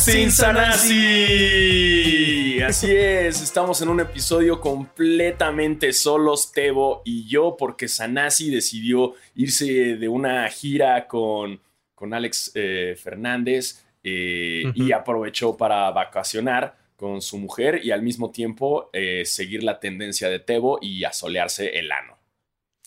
[0.00, 1.90] sin Sanasi.
[2.62, 9.96] Así es, estamos en un episodio completamente solos, Tebo y yo, porque Sanasi decidió irse
[9.96, 11.60] de una gira con,
[11.94, 18.30] con Alex eh, Fernández eh, y aprovechó para vacacionar con su mujer y al mismo
[18.30, 22.16] tiempo eh, seguir la tendencia de Tebo y asolearse el ano.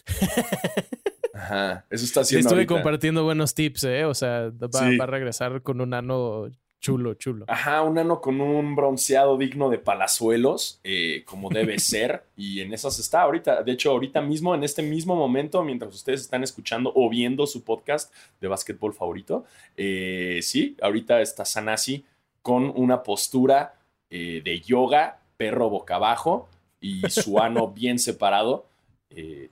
[1.33, 2.47] Ajá, eso está haciendo.
[2.47, 2.73] Estuve ahorita.
[2.75, 4.05] compartiendo buenos tips, ¿eh?
[4.05, 4.97] O sea, va, Sí.
[4.97, 6.49] va a regresar con un ano
[6.83, 7.45] chulo, chulo.
[7.47, 12.25] Ajá, un ano con un bronceado digno de palazuelos, eh, como debe ser.
[12.35, 13.63] Y en esas está ahorita.
[13.63, 17.63] De hecho, ahorita mismo, en este mismo momento, mientras ustedes están escuchando o viendo su
[17.63, 19.45] podcast de básquetbol favorito,
[19.77, 22.03] eh, sí, ahorita está Sanasi
[22.41, 23.75] con una postura
[24.09, 26.49] eh, de yoga, perro boca abajo
[26.81, 28.65] y su ano bien separado,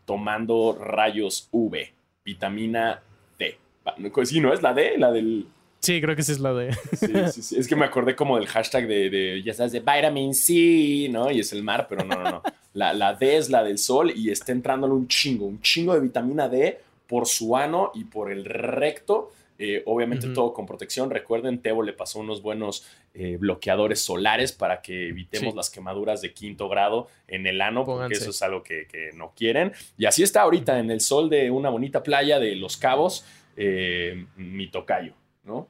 [0.05, 1.77] tomando rayos UV,
[2.25, 3.01] vitamina
[3.39, 3.57] D.
[3.87, 4.97] Va, no, Sí, ¿no es la D?
[4.97, 5.45] La del...
[5.81, 6.73] Sí, creo que esa es la de.
[6.97, 7.57] Sí, sí, sí.
[7.59, 11.31] Es que me acordé como del hashtag de, de, ya sabes, de vitamin C, ¿no?
[11.31, 12.43] Y es el mar, pero no, no, no.
[12.73, 15.99] La, la D es la del sol y está entrándole un chingo, un chingo de
[15.99, 19.31] vitamina D por su ano y por el recto.
[19.63, 21.11] Eh, obviamente todo con protección.
[21.11, 25.57] Recuerden, Tebo le pasó unos buenos eh, bloqueadores solares para que evitemos Sí.
[25.57, 28.21] las quemaduras de quinto grado en el ano, porque Pónganse.
[28.21, 29.71] eso es algo que, que no quieren.
[29.99, 33.23] Y así está ahorita en el sol de una bonita playa de Los Cabos,
[33.55, 35.67] eh, mi tocayo, ¿no?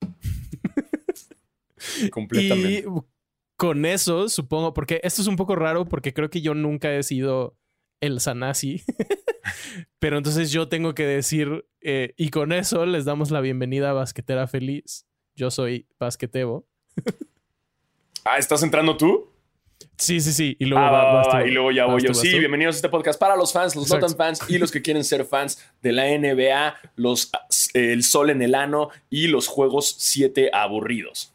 [2.10, 2.80] Completamente.
[2.80, 2.84] Y
[3.56, 7.02] con eso, supongo, porque esto es un poco raro porque creo que yo nunca he
[7.02, 7.56] sido
[8.00, 8.82] el Sanasi.
[9.98, 13.94] Pero entonces yo tengo que decir, eh, y con eso les damos la bienvenida a
[13.94, 15.06] Basquetera Feliz.
[15.34, 16.66] Yo soy Basquetebo.
[18.24, 19.31] Ah, ¿estás entrando tú?
[19.96, 20.56] Sí, sí, sí.
[20.58, 22.14] Y luego Ah, va- va, va, y luego ya voy yo.
[22.14, 24.06] Sí, bienvenidos a este podcast para los fans, los no Exacto.
[24.06, 27.30] tan fans y los que quieren ser fans de la NBA, los
[27.74, 31.34] eh, El Sol en el Ano y los juegos 7 aburridos.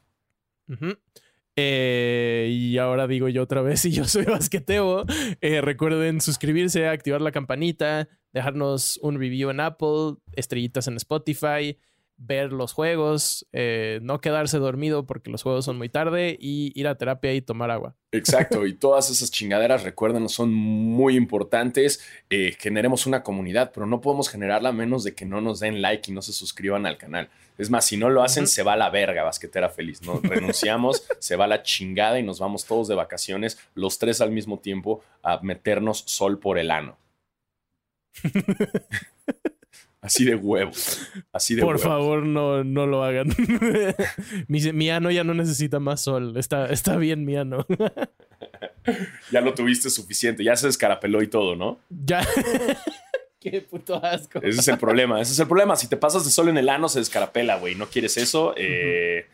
[1.59, 5.05] Eh, y ahora digo yo otra vez, y yo soy Basquetebo.
[5.41, 11.77] Eh, recuerden suscribirse, activar la campanita, dejarnos un review en Apple, estrellitas en Spotify,
[12.17, 16.88] ver los juegos, eh, no quedarse dormido porque los juegos son muy tarde y ir
[16.88, 17.95] a terapia y tomar agua.
[18.11, 22.03] Exacto, y todas esas chingaderas, recuerden, son muy importantes.
[22.29, 25.81] Eh, generemos una comunidad, pero no podemos generarla a menos de que no nos den
[25.81, 27.29] like y no se suscriban al canal.
[27.57, 30.01] Es más, si no lo hacen, se va a la verga, basquetera feliz.
[30.01, 30.19] ¿no?
[30.22, 34.31] Renunciamos, se va a la chingada y nos vamos todos de vacaciones, los tres al
[34.31, 36.97] mismo tiempo, a meternos sol por el ano.
[40.01, 41.01] Así de huevos.
[41.33, 43.29] Así de Por favor, no, no lo hagan.
[44.47, 46.37] mi, mi ano ya no necesita más sol.
[46.37, 47.65] Está, está bien mi ano.
[49.31, 51.79] Ya lo tuviste suficiente, ya se descarapeló y todo, ¿no?
[51.89, 52.25] ya.
[53.39, 54.39] Qué puto asco.
[54.41, 55.19] Ese es el problema.
[55.21, 55.75] Ese es el problema.
[55.75, 57.75] Si te pasas de sol en el ano, se descarapela, güey.
[57.75, 58.53] No quieres eso.
[58.57, 59.25] eh,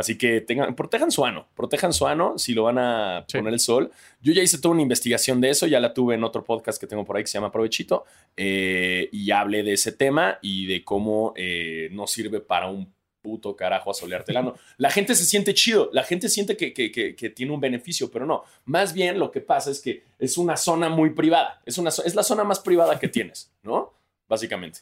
[0.00, 1.46] Así que tengan, protejan su ano.
[1.54, 3.36] Protejan su ano si lo van a Sí.
[3.38, 3.90] poner el sol.
[4.22, 5.66] Yo ya hice toda una investigación de eso.
[5.66, 8.04] Ya la tuve en otro podcast que tengo por ahí que se llama Provechito.
[8.36, 12.90] eh, y hablé de ese tema y de cómo eh, no sirve para un
[13.20, 14.54] puto carajo asolearte el ano.
[14.78, 15.90] La gente se siente chido.
[15.92, 18.44] La gente siente que, que- que- que tiene un beneficio, pero no.
[18.64, 21.60] Más bien lo que pasa es que es una zona muy privada.
[21.66, 23.92] Es, una, es la zona más privada que tienes, ¿no?
[24.26, 24.80] Básicamente.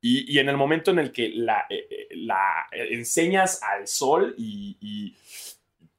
[0.00, 3.86] Y, y en el momento en el que la, eh, eh, la eh, enseñas al
[3.88, 5.14] sol y, y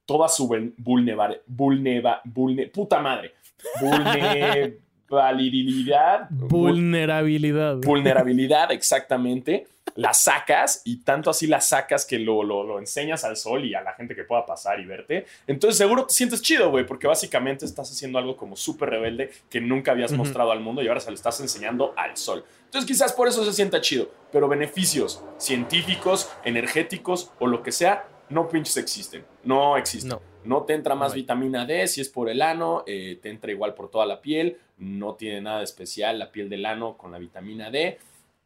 [0.06, 3.34] toda su vul- vulneva- vulneva- vulne- puta madre,
[3.82, 7.76] vulnerabilidad, vul- Vulnerabilidad.
[7.78, 13.38] vulnerabilidad, exactamente, la sacas y tanto así la sacas que lo, lo, lo enseñas al
[13.38, 15.26] sol y a la gente que pueda pasar y verte.
[15.48, 19.62] Entonces seguro te sientes chido, güey, porque básicamente estás haciendo algo como súper rebelde que
[19.62, 22.44] nunca habías mostrado al mundo y ahora se lo estás enseñando al sol.
[22.66, 28.08] Entonces quizás por eso se sienta chido, pero beneficios científicos, energéticos o lo que sea,
[28.30, 29.26] no pinches existen.
[29.44, 30.10] No existen.
[30.10, 30.22] No.
[30.44, 33.52] No te entra más No vitamina D si es por el ano, eh, te entra
[33.52, 37.12] igual por toda la piel, no tiene nada de especial la piel del ano con
[37.12, 38.00] la vitamina D.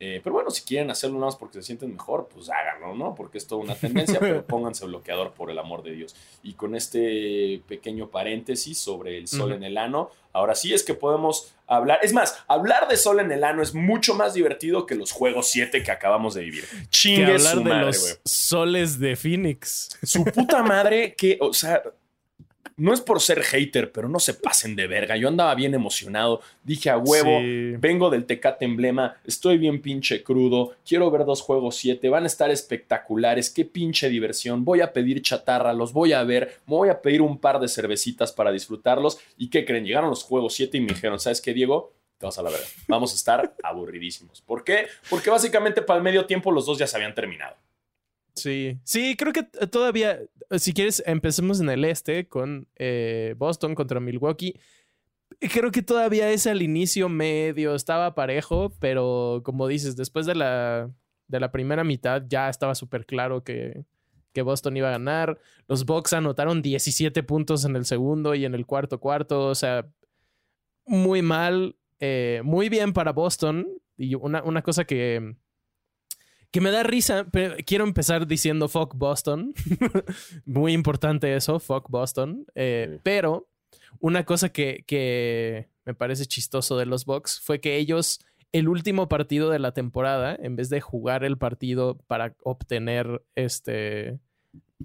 [0.06, 3.16] Eh, pero bueno, si quieren hacerlo nada más porque se sienten mejor, pues háganlo, ¿no?
[3.16, 6.14] Porque es toda una tendencia, pero pónganse bloqueador por el amor de Dios.
[6.44, 10.94] Y con este pequeño paréntesis sobre el sol en el ano, ahora sí es que
[10.94, 12.00] podemos hablar.
[12.02, 15.48] Es más, hablar de sol en el ano es mucho más divertido que los juegos
[15.48, 16.66] 7 que acabamos de vivir.
[16.66, 18.14] Que Chingue hablar su de madre, los güey.
[18.26, 19.90] soles de Phoenix.
[20.04, 21.82] Su puta madre que, o sea,
[22.77, 25.15] no es por ser hater, pero no se pasen de verga.
[25.18, 26.42] Yo andaba bien emocionado.
[26.63, 27.74] Dije a huevo, Sí.
[27.77, 32.27] vengo del Tecate Emblema, estoy bien pinche crudo, quiero ver dos juegos 7, van a
[32.27, 34.65] estar espectaculares, qué pinche diversión.
[34.65, 37.68] Voy a pedir chatarra, los voy a ver, me voy a pedir un par de
[37.68, 39.19] cervecitas para disfrutarlos.
[39.38, 39.86] ¿Y qué creen?
[39.86, 41.94] Llegaron los juegos 7 y me dijeron, ¿sabes qué, Diego?
[42.18, 42.65] Te vas a la verga.
[42.88, 44.42] Vamos a estar aburridísimos.
[44.42, 44.88] ¿Por qué?
[45.10, 47.56] Porque básicamente para el medio tiempo los dos ya se habían terminado.
[48.36, 50.20] Sí, sí, creo que todavía,
[50.58, 54.60] si quieres, empecemos en el este con eh, Boston contra Milwaukee.
[55.40, 60.90] Creo que todavía es al inicio medio, estaba parejo, pero como dices, después de la,
[61.28, 63.86] de la primera mitad ya estaba súper claro que,
[64.34, 65.40] que Boston iba a ganar.
[65.68, 69.48] Los Bucks anotaron 17 puntos en el segundo y en el cuarto cuarto.
[69.48, 69.88] O sea,
[70.86, 71.76] muy mal.
[72.00, 73.68] Eh, muy bien para Boston.
[73.96, 75.36] Y una, una, cosa que,
[76.54, 79.56] que me da risa, pero quiero empezar diciendo fuck Boston.
[80.46, 82.46] muy importante eso, fuck Boston.
[82.54, 83.50] Eh, pero
[84.00, 88.20] una cosa que, que me parece chistoso de los Bucks fue que ellos
[88.52, 94.20] el último partido de la temporada, en vez de jugar el partido para obtener este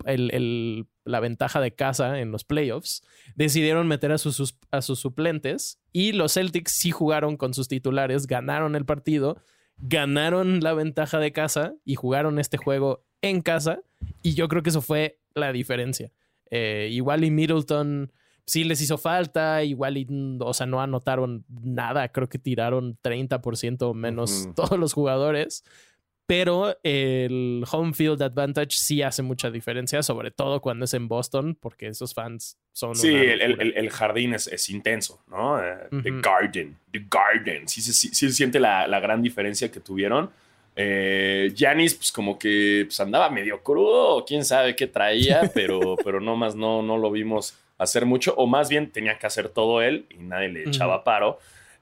[0.06, 3.02] el, la ventaja de casa en los playoffs,
[3.34, 8.26] decidieron meter a sus, a sus suplentes y los Celtics sí jugaron con sus titulares,
[8.26, 9.42] ganaron el partido,
[9.80, 13.80] ganaron la ventaja de casa y jugaron este juego en casa
[14.22, 16.10] y yo creo que eso fue la diferencia.
[16.50, 18.12] Eh, igual y Middleton
[18.48, 20.06] sí les hizo falta, igual, y,
[20.40, 25.64] o sea, no anotaron nada, creo que tiraron 30% menos todos los jugadores,
[26.28, 31.56] pero el home field advantage sí hace mucha diferencia, sobre todo cuando es en Boston,
[31.58, 32.94] porque esos fans son...
[32.94, 35.58] Sí, el, jardín es, intenso, ¿no?
[35.58, 40.28] Eh, the Garden, The Garden, sí, se siente la, gran diferencia que tuvieron.
[40.76, 46.20] Eh, Giannis, pues como que pues, andaba medio crudo, quién sabe qué traía, pero, pero
[46.20, 49.80] no más no, no lo vimos hacer mucho, o más bien tenía que hacer todo
[49.80, 51.38] él y nadie le echaba paro.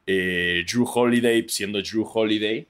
[0.06, 2.64] Eh, Drew Holiday, pues, siendo Drew Holiday,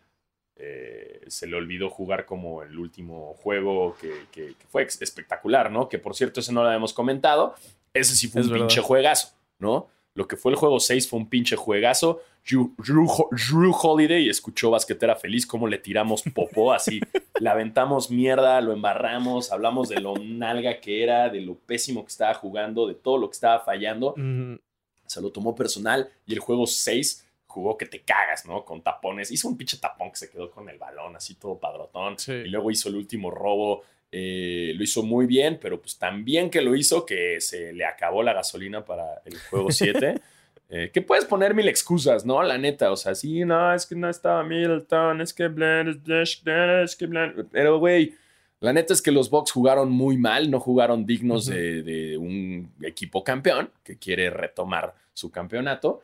[0.58, 5.88] eh, se le olvidó jugar como el último juego que, fue espectacular, ¿no?
[5.88, 7.54] Que por cierto, ese no lo habíamos comentado.
[7.92, 9.88] Ese sí fue un pinche juegazo, ¿no?
[10.14, 12.22] Lo que fue el juego 6 fue un pinche juegazo.
[12.48, 17.00] Drew, Holiday escuchó basquetera feliz cómo le tiramos popó, así
[17.40, 22.12] le aventamos mierda, lo embarramos, hablamos de lo nalga que era, de lo pésimo que
[22.12, 24.14] estaba jugando, de todo lo que estaba fallando.
[25.06, 28.64] Se lo tomó personal y el juego 6 jugó que te cagas, ¿no?
[28.64, 29.30] Con tapones.
[29.30, 32.16] Hizo un pinche tapón que se quedó con el balón, así todo padrotón.
[32.28, 33.84] Y luego hizo el último robo.
[34.12, 38.22] Eh, lo hizo muy bien, pero pues también que lo hizo que se le acabó
[38.22, 40.20] la gasolina para el juego 7.
[40.68, 42.42] Eh, que puedes poner mil excusas, ¿no?
[42.42, 46.96] La neta, o sea, sí, no, es que no estaba Middleton, es que Blend, es
[46.96, 47.46] que Blend.
[47.52, 48.16] Pero, güey,
[48.60, 53.22] la neta es que los Bucks jugaron muy mal, no jugaron dignos de, un equipo
[53.22, 56.02] campeón que quiere retomar su campeonato.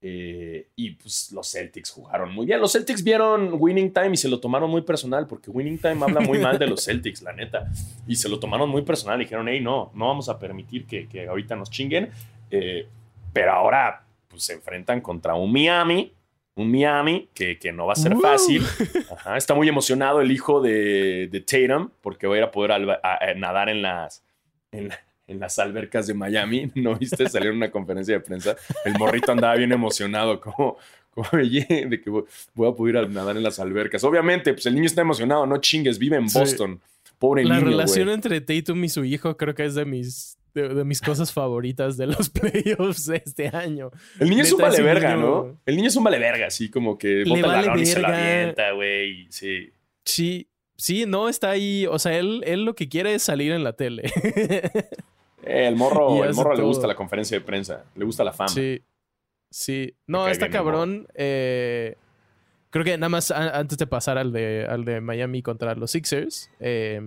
[0.00, 2.60] Eh, y pues los Celtics jugaron muy bien.
[2.60, 6.20] Los Celtics vieron Winning Time y se lo tomaron muy personal, porque Winning Time habla
[6.20, 7.66] muy mal de los Celtics, la neta.
[8.06, 9.18] Y se lo tomaron muy personal.
[9.18, 12.10] Dijeron, hey, no, no vamos a permitir que, que ahorita nos chinguen.
[12.50, 12.86] Eh,
[13.32, 16.12] pero ahora pues, se enfrentan contra un Miami,
[16.54, 18.64] un Miami que, que no va a ser fácil.
[19.36, 23.00] está muy emocionado el hijo de, de, Tatum porque va a ir a poder
[23.36, 24.24] nadar en las,
[24.72, 24.90] en,
[25.28, 26.70] las albercas de Miami.
[26.74, 27.28] ¿No viste?
[27.28, 28.56] Salió en una conferencia de prensa.
[28.84, 30.76] El morrito andaba bien emocionado, como,
[31.10, 32.10] como de que
[32.54, 34.02] voy a poder nadar en las albercas.
[34.04, 36.80] Obviamente, pues el niño está emocionado, no chingues, vive en Boston.
[37.18, 41.00] Pobre La relación entre Tatum y su hijo creo que es de mis de, mis
[41.00, 43.90] cosas favoritas de los playoffs de este año.
[44.18, 45.58] El niño es un vale verga, ¿no?
[45.66, 48.08] El niño es un vale verga, así como que bota el balón y se la
[48.08, 49.26] avienta, güey.
[49.30, 49.70] Sí.
[50.04, 51.86] Sí, sí, no está ahí.
[51.86, 54.10] O sea, él, él lo que quiere es salir en la tele.
[55.42, 58.48] Eh, el morro, el morro le gusta la conferencia de prensa, le gusta la fama.
[58.48, 58.82] Sí.
[59.50, 59.94] Sí.
[60.06, 61.06] No, está cabrón.
[61.14, 61.96] Eh,
[62.70, 66.50] creo que nada más antes de pasar al de, al de Miami contra los Sixers.
[66.60, 67.00] Eh,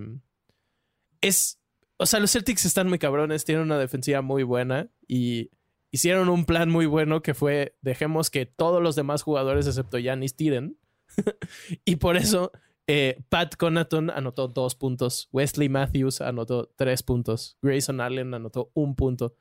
[1.20, 1.62] es
[2.02, 5.50] o sea, los Celtics están muy cabrones, tienen una defensiva muy buena y
[5.92, 10.34] hicieron un plan muy bueno que fue dejemos que todos los demás jugadores excepto Giannis
[10.34, 10.76] tiren.
[11.84, 12.50] y por eso
[12.86, 18.94] eh, Pat Conaton anotó dos puntos, Wesley Matthews anotó tres puntos, Grayson Allen anotó un
[18.94, 19.36] punto.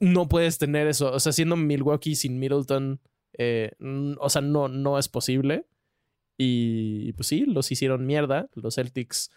[0.00, 3.00] No puedes tener eso, o sea, siendo Milwaukee sin Middleton,
[3.38, 3.72] eh,
[4.18, 5.66] o sea, no, no es posible.
[6.38, 8.48] Y pues sí, los hicieron mierda.
[8.54, 9.30] Los Celtics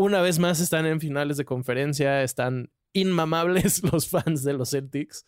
[0.00, 5.26] una vez más están en finales de conferencia, están inmamables los fans de los Celtics.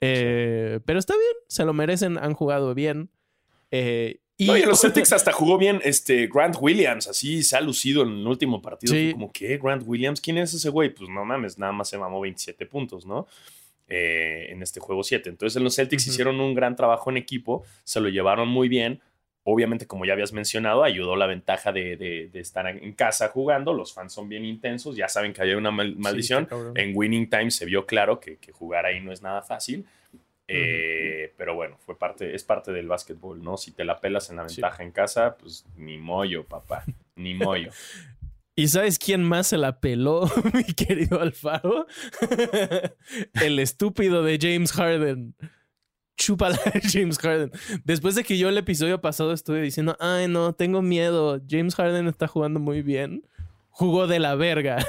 [0.00, 3.10] Eh, pero está bien, se lo merecen, han jugado bien.
[3.72, 4.20] Eh,
[4.50, 8.26] y los Celtics hasta jugó bien este Grant Williams, así se ha lucido en el
[8.26, 8.94] último partido.
[9.12, 9.58] Como, ¿qué?
[9.58, 10.20] ¿Grant Williams?
[10.20, 10.90] ¿Quién es ese güey?
[10.90, 13.26] Pues no mames, nada más se mamó 27 puntos, ¿no?
[13.88, 15.28] Eh, en este juego 7.
[15.28, 19.00] Entonces, los Celtics hicieron un gran trabajo en equipo, se lo llevaron muy bien
[19.44, 23.72] Obviamente, como ya habías mencionado, ayudó la ventaja de, estar en casa jugando.
[23.72, 26.46] Los fans son bien intensos, ya saben que había una maldición.
[26.76, 29.84] en Winning Time se vio claro que, jugar ahí no es nada fácil.
[30.48, 33.56] Eh, pero bueno, fue parte, es parte del básquetbol, ¿no?
[33.56, 36.84] Si te la pelas en la ventaja en casa, pues ni mollo, papá,
[37.16, 37.70] ni mollo.
[38.54, 41.86] ¿Y sabes quién más se la peló, mi querido Alfaro?
[43.42, 45.34] el estúpido de James Harden.
[46.16, 47.50] Chúpala James Harden.
[47.84, 51.40] Después de que yo el episodio pasado estuve diciendo, ay no, tengo miedo.
[51.48, 53.26] James Harden está jugando muy bien.
[53.70, 54.86] Jugó de la verga.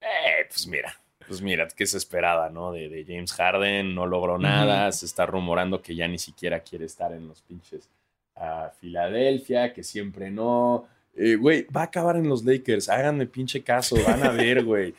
[0.00, 2.72] eh, pues mira, pues mira, qué se esperaba, ¿no?
[2.72, 4.90] De, James Harden, no logró nada.
[4.92, 7.88] Se está rumorando que ya ni siquiera quiere estar en los pinches
[8.34, 10.86] a Filadelfia, que siempre no.
[11.14, 12.88] Eh, güey, va a acabar en los Lakers.
[12.88, 14.94] Háganme pinche caso, van a ver, güey.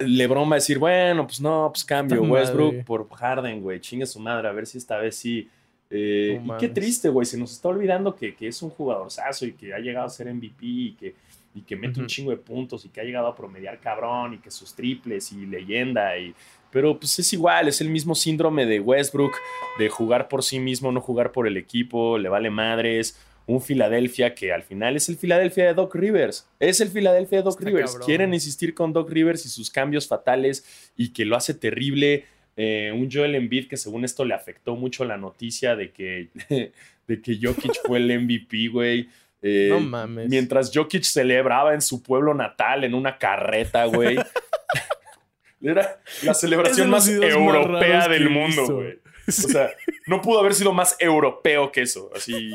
[0.00, 3.80] LeBron va a decir, bueno, pues no, pues cambio Westbrook por Harden, güey.
[3.80, 5.48] Chingue su madre, a ver si esta vez sí.
[5.90, 7.26] Eh, y qué triste, güey.
[7.26, 10.32] Se nos está olvidando que, que, es un jugadorzazo y que ha llegado a ser
[10.32, 11.14] MVP y que,
[11.54, 14.38] y que mete un chingo de puntos y que ha llegado a promediar cabrón y
[14.38, 16.34] que sus triples y leyenda y
[16.70, 19.32] pero pues es igual, es el mismo síndrome de Westbrook,
[19.78, 23.18] de jugar por sí mismo, no jugar por el equipo, le vale madres.
[23.46, 26.48] Un Filadelfia que al final es el Filadelfia de Doc Rivers.
[26.60, 27.98] Es el Filadelfia de Doc Rivers.
[28.06, 32.26] Quieren insistir con Doc Rivers y sus cambios fatales y que lo hace terrible.
[32.56, 36.28] Eh, un Joel Embiid que según esto le afectó mucho la noticia de que,
[37.06, 39.08] de que Jokic fue el MVP, güey.
[39.42, 40.28] Eh, no mames.
[40.28, 44.16] Mientras Jokic celebraba en su pueblo natal en una carreta, güey.
[45.62, 48.98] Era la celebración más europea del mundo, güey.
[49.28, 49.70] O sea,
[50.08, 52.10] no pudo haber sido más europeo que eso.
[52.16, 52.50] Así.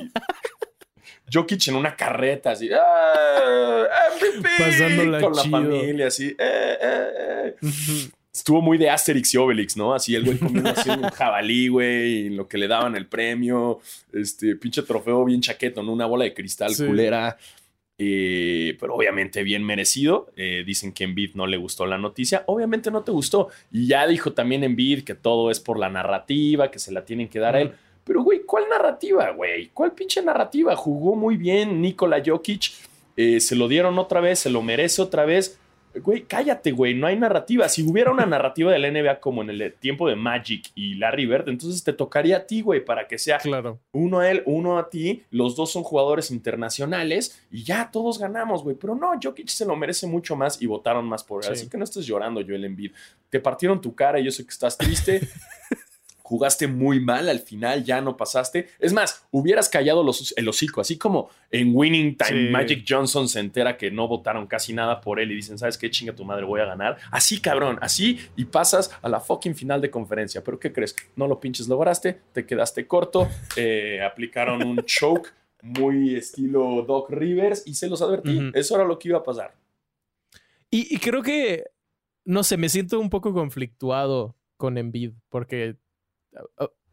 [1.31, 2.69] Jokic en una carreta, así.
[2.73, 3.87] ¡Ah!
[4.17, 5.21] MVP!
[5.21, 6.35] con la familia, así.
[6.37, 7.69] Eh, eh, eh.
[8.35, 9.93] Estuvo muy de Asterix y Obelix, ¿no?
[9.93, 13.79] Así el güey comiendo así un jabalí, güey, en lo que le daban el premio.
[14.11, 15.93] Este pinche trofeo bien chaqueto, ¿no?
[15.93, 17.37] Una bola de cristal culera.
[17.97, 20.33] Eh, pero obviamente bien merecido.
[20.35, 22.43] Eh, dicen que Envid no le gustó la noticia.
[22.47, 23.47] Obviamente no te gustó.
[23.71, 27.29] Y ya dijo también Envid que todo es por la narrativa, que se la tienen
[27.29, 27.71] que dar a él.
[28.03, 29.69] Pero, güey, ¿cuál narrativa, güey?
[29.73, 30.75] ¿Cuál pinche narrativa?
[30.75, 32.71] Jugó muy bien Nikola Jokic.
[33.15, 35.57] Eh, se lo dieron otra vez, se lo merece otra vez.
[36.01, 37.69] Güey, cállate, güey, no hay narrativa.
[37.69, 41.25] Si hubiera una narrativa de la NBA como en el tiempo de Magic y Larry
[41.25, 43.79] Bird, entonces te tocaría a ti, güey, para que sea claro.
[43.91, 45.23] uno a él, uno a ti.
[45.31, 48.75] Los dos son jugadores internacionales y ya todos ganamos, güey.
[48.75, 51.51] Pero no, Jokic se lo merece mucho más y votaron más por él.
[51.51, 52.91] Así que no estés llorando, Joel Embiid.
[53.29, 55.21] Te partieron tu cara y yo sé que estás triste.
[56.25, 58.67] jugaste muy mal al final, ya no pasaste.
[58.79, 63.39] Es más, hubieras callado los, el hocico, así como en Winning Time Magic Johnson se
[63.39, 65.91] entera que no votaron casi nada por él y dicen, ¿sabes qué?
[65.91, 66.97] Chinga tu madre, voy a ganar.
[67.11, 70.43] Así, cabrón, así y pasas a la fucking final de conferencia.
[70.43, 70.95] Pero ¿qué crees?
[71.15, 77.67] No lo pinches lograste, te quedaste corto, eh, aplicaron un choke muy estilo Doc Rivers
[77.67, 78.49] y se los advertí.
[78.55, 79.53] Eso era lo que iba a pasar.
[80.71, 81.65] Y, y creo que,
[82.25, 85.77] no sé, me siento un poco conflictuado con Embiid porque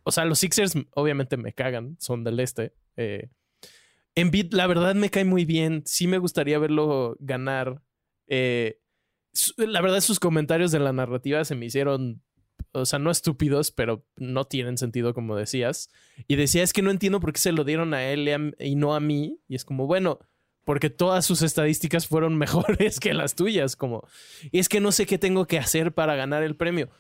[0.05, 2.75] o sea, los Sixers obviamente me cagan, son del este.
[2.97, 3.29] Eh,
[4.15, 5.83] Embiid, la verdad, me cae muy bien.
[5.87, 7.83] Sí me gustaría verlo ganar.
[8.27, 8.81] Eh,
[9.57, 12.23] la verdad, sus comentarios de la narrativa se me hicieron,
[12.73, 15.89] o sea, no estúpidos, pero no tienen sentido, como decías.
[16.29, 18.95] Y decía, es que no entiendo por qué se lo dieron a él y, no
[18.95, 19.39] a mí.
[19.49, 20.19] Y es como, bueno,
[20.65, 23.77] porque todas sus estadísticas fueron mejores que las tuyas.
[23.77, 24.07] Como,
[24.51, 26.91] es que no sé qué tengo que hacer para ganar el premio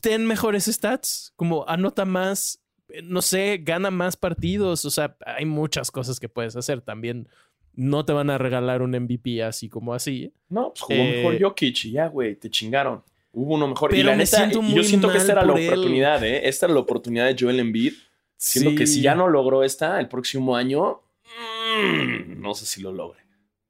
[0.00, 2.60] ten mejores stats, como anota más,
[3.02, 7.28] no sé, gana más partidos, o sea, hay muchas cosas que puedes hacer también.
[7.74, 10.32] No te van a regalar un MVP así como así.
[10.48, 13.02] No, pues jugó mejor eh, Jokic y ya, güey, te chingaron.
[13.32, 13.94] Hubo uno mejor.
[13.94, 16.46] y la neta, yo siento que esta era la oportunidad, ¿eh?
[16.48, 17.94] Esta era la oportunidad de Joel Embiid.
[18.36, 22.92] Siento que si ya no logró esta el próximo año, mm, no sé si lo
[22.92, 23.21] logre.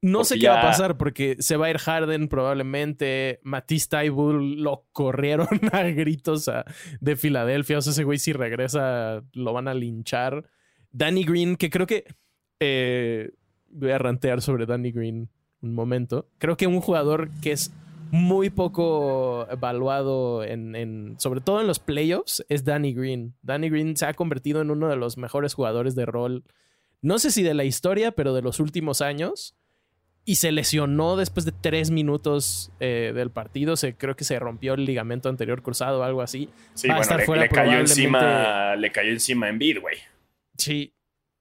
[0.03, 3.39] No sé qué va a pasar porque se va a ir Harden probablemente.
[3.41, 6.51] Matisse Taibul lo corrieron a gritos
[6.99, 7.77] de Filadelfia.
[7.77, 10.49] O sea, ese güey si regresa lo van a linchar.
[10.91, 12.03] Danny Green, que creo que...
[12.59, 13.31] Eh,
[13.69, 15.29] voy a rantear sobre Danny Green
[15.61, 16.27] un momento.
[16.37, 17.71] Creo que un jugador que es
[18.11, 23.35] muy poco evaluado en, en, sobre todo en los playoffs, es Danny Green.
[23.41, 26.43] Danny Green se ha convertido en uno de los mejores jugadores de rol,
[27.01, 29.55] no sé si de la historia, pero de los últimos años
[30.25, 33.75] y se lesionó después de tres minutos eh, del partido.
[33.75, 36.49] Se, creo que se rompió el ligamento anterior cruzado o algo así.
[36.73, 39.97] Sí, Va a estar le, fuera le cayó encima, le cayó encima en vid, güey.
[40.57, 40.93] Sí.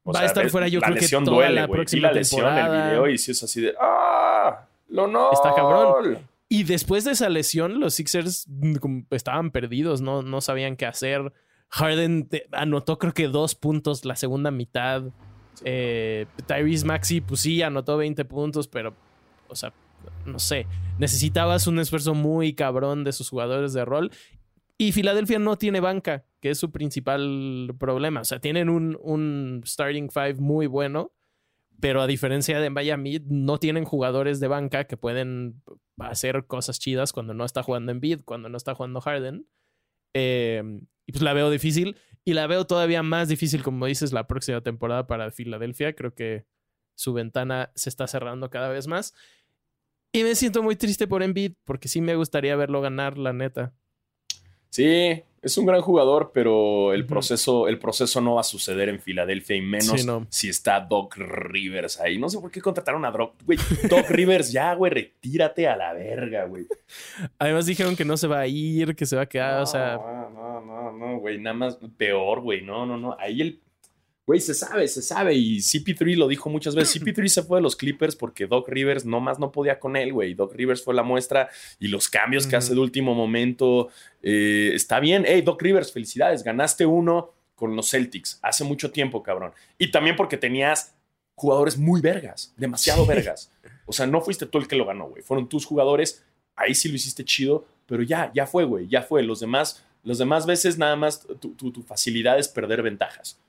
[0.05, 2.85] Va a estar fuera, yo creo que toda la próxima la lesión, temporada.
[2.85, 4.67] el video y si es así de ¡Ah!
[4.89, 5.31] ¡Lo no!
[5.33, 6.19] Está cabrón.
[6.49, 11.33] Y después de esa lesión, los Sixers mm, estaban perdidos, no, no sabían qué hacer.
[11.69, 15.05] Harden anotó creo que dos puntos la segunda mitad.
[15.65, 18.95] Eh, Tyrese Maxi, pues sí, anotó 20 puntos, pero,
[19.49, 19.73] o sea,
[20.25, 20.67] no sé,
[20.99, 24.11] necesitabas un esfuerzo muy cabrón de sus jugadores de rol.
[24.79, 28.23] Y Filadelfia no tiene banca, que es su principal problema.
[28.23, 31.13] O sea, tienen un, un starting five muy bueno,
[31.81, 35.63] pero a diferencia de Miami, no tienen jugadores de banca que pueden
[35.99, 39.47] hacer cosas chidas cuando no está jugando en Bid, cuando no está jugando Harden.
[40.15, 41.97] Em, y pues la veo difícil.
[42.25, 45.95] Y la veo todavía más difícil, como dices, la próxima temporada para Filadelfia.
[45.95, 46.47] Creo que
[46.95, 49.15] su ventana se está cerrando cada vez más.
[50.13, 53.75] Y me siento muy triste por Embiid, porque sí me gustaría verlo ganar, la neta.
[54.69, 59.01] Sí, es un gran jugador, pero el, proceso, el proceso no va a suceder en
[59.01, 62.17] Filadelfia y menos si está Doc Rivers ahí.
[62.17, 63.35] No sé por qué contrataron a Doc.
[63.91, 66.67] Doc Rivers, ya, güey, retírate a la verga, güey.
[67.41, 69.97] Además dijeron que no se va a ir, que se va a quedar, o sea...
[69.97, 72.63] No, no, no, no, güey, nada más peor, güey.
[72.63, 73.17] No, no, no.
[73.19, 73.61] Ahí el
[74.25, 75.35] Güey, se sabe, se sabe.
[75.35, 77.03] Y CP3 lo dijo muchas veces.
[77.03, 80.35] CP3 se fue de los Clippers porque Doc Rivers nomás no podía con él, güey.
[80.35, 81.49] Doc Rivers fue la muestra
[81.81, 83.89] y los cambios que hace de último momento.
[84.23, 85.25] Eh, está bien.
[85.27, 86.45] Hey, Doc Rivers, felicidades.
[86.45, 89.53] Ganaste uno con los Celtics hace mucho tiempo, cabrón.
[89.77, 90.95] Y también porque tenías
[91.35, 93.51] jugadores muy vergas, demasiado vergas.
[93.87, 95.23] O sea, no fuiste tú el que lo ganó, güey.
[95.23, 96.25] Fueron tus jugadores.
[96.55, 98.87] Ahí sí lo hiciste chido, pero ya, ya fue, güey.
[98.87, 99.25] Ya fue.
[99.25, 103.41] Los demás, los demás veces nada más tu facilidad es perder ventajas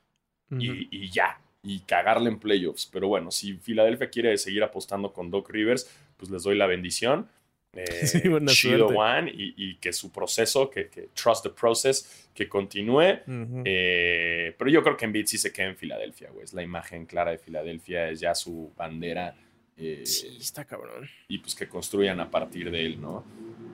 [0.59, 2.89] y, ya, y cagarle en playoffs.
[2.91, 7.27] Pero bueno, si Filadelfia quiere seguir apostando con Doc Rivers, pues les doy la bendición.
[7.75, 7.85] Eh,
[8.47, 13.19] chido One y, que su proceso, que, trust the process, que continúe.
[13.65, 16.43] Eh, pero yo creo que Embiid sí se queda en Filadelfia, güey.
[16.43, 19.35] Es la imagen clara de Filadelfia, es ya su bandera.
[19.75, 21.09] Eh, sí, está cabrón.
[21.27, 23.23] Y pues que construyan a partir de él, ¿no?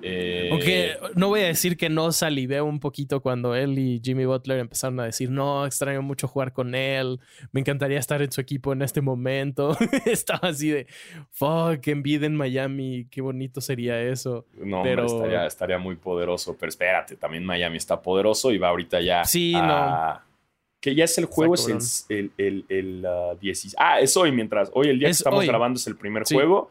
[0.01, 4.25] Eh, Aunque no voy a decir que no saliveo un poquito cuando él y Jimmy
[4.25, 7.19] Butler empezaron a decir, no, extraño mucho jugar con él,
[7.51, 9.77] me encantaría estar en su equipo en este momento.
[10.05, 10.87] Estaba así de,
[11.31, 14.45] fuck, Embiid en Miami, qué bonito sería eso.
[14.57, 15.05] No, pero...
[15.45, 20.21] estaría, muy poderoso, pero espérate, también Miami está poderoso y va ahorita ya sí, no.
[20.81, 23.37] Que ya es el juego, es el, el, el, uh,
[23.77, 26.69] Ah, es hoy, mientras, hoy el día que estamos grabando es el primer juego.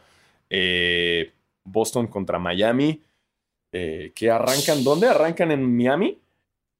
[0.48, 1.30] Eh,
[1.64, 3.02] Boston contra Miami.
[3.72, 5.08] Eh, que arrancan, ¿dónde?
[5.08, 6.18] ¿Arrancan en Miami?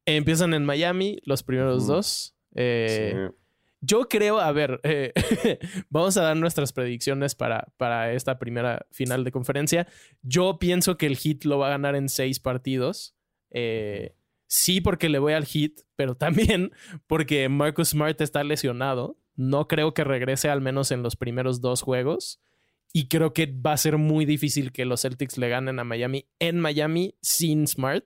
[0.06, 2.34] Empiezan en Miami, los primeros dos.
[2.54, 3.30] Eh,
[3.80, 5.12] yo creo, a ver, eh,
[5.90, 9.86] vamos a dar nuestras predicciones para, para esta primera final de conferencia.
[10.22, 13.14] Yo pienso que el Heat lo va a ganar en seis partidos.
[14.46, 16.72] sí, porque le voy al Heat, pero también
[17.06, 19.18] porque Marcus Smart está lesionado.
[19.36, 22.40] No creo que regrese al menos en los primeros dos juegos.
[22.92, 26.26] Y creo que va a ser muy difícil que los Celtics le ganen a Miami
[26.38, 28.04] en Miami sin Smart,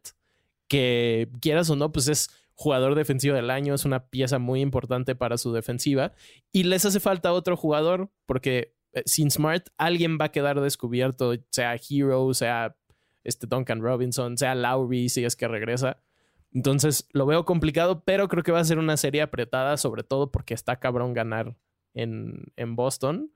[0.69, 5.15] que quieras o no, pues es jugador defensivo del año, es una pieza muy importante
[5.15, 6.13] para su defensiva.
[6.53, 11.35] Y les hace falta otro jugador, porque eh, sin Smart alguien va a quedar descubierto,
[11.51, 12.77] sea Hero, sea
[13.25, 16.03] este Duncan Robinson, sea Lowry, si es que regresa.
[16.53, 20.31] Entonces lo veo complicado, pero creo que va a ser una serie apretada, sobre todo
[20.31, 21.57] porque está cabrón ganar
[21.95, 23.33] en, en Boston.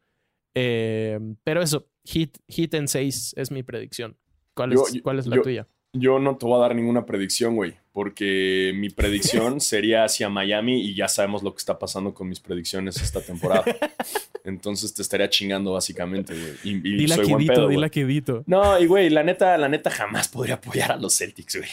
[0.59, 4.17] Eh, pero eso, hit, hit en 6 es mi predicción.
[4.55, 5.69] ¿Cuál es, ¿cuál es la tuya?
[5.93, 10.81] Yo no te voy a dar ninguna predicción, güey, porque mi predicción sería hacia Miami
[10.81, 13.65] y ya sabemos lo que está pasando con mis predicciones esta temporada.
[14.45, 16.55] Entonces te estaría chingando básicamente, güey.
[16.65, 17.35] Y, dila soy
[17.69, 18.43] dila quedito.
[18.47, 21.71] No, y güey, la neta, la neta jamás podría apoyar a los Celtics, güey.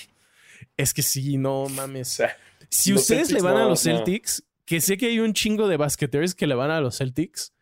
[0.75, 2.21] Es que sí, no mames.
[2.67, 6.35] si ustedes le van a los Celtics, que sé que hay un chingo de basqueteros
[6.35, 7.53] que le van a los Celtics,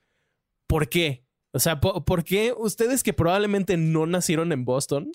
[0.71, 1.25] ¿por qué?
[1.51, 5.11] O sea, ¿por, qué ustedes que probablemente no nacieron en Boston,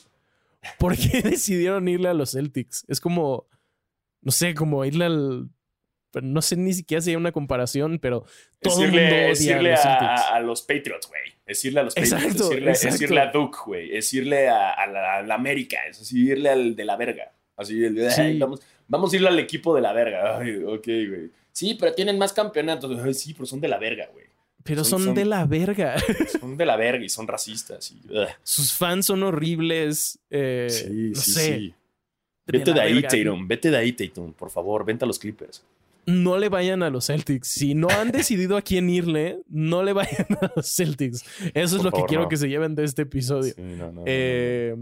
[0.78, 2.84] ¿por qué decidieron irle a los Celtics?
[2.88, 3.48] Es como,
[4.20, 5.48] no sé, como irle al...
[6.22, 8.24] No sé ni siquiera si hay una comparación, pero
[8.60, 10.22] todo el mundo odia a los Celtics.
[10.30, 11.22] A, los Patriots, güey.
[11.44, 12.84] Es irle a los Patriots.
[12.84, 13.94] es, irle, a Duke, güey.
[13.94, 15.78] Es irle a, la, América.
[15.88, 17.32] Es irle al de la verga.
[17.54, 20.38] Así, el, vamos, vamos a irle al equipo de la verga.
[20.38, 21.30] Ay, ok, güey.
[21.52, 23.18] Sí, pero tienen más campeonatos.
[23.18, 24.25] sí, pero son de la verga, güey.
[24.66, 25.96] Pero son, de la verga.
[26.40, 27.94] Son de la verga y son racistas.
[28.42, 30.18] Sus fans son horribles.
[30.28, 31.74] Eh, sí, sí, sí.
[32.46, 33.48] Vete de, ahí, Tatum.
[33.48, 34.32] Vete de ahí, Tatum.
[34.32, 35.64] Por favor, vente a los Clippers.
[36.06, 37.48] No le vayan a los Celtics.
[37.48, 41.24] Si no han decidido a quién irle, no le vayan a los Celtics.
[41.52, 43.52] Eso es lo que quiero que se lleven de este episodio.
[44.06, 44.76] Eh,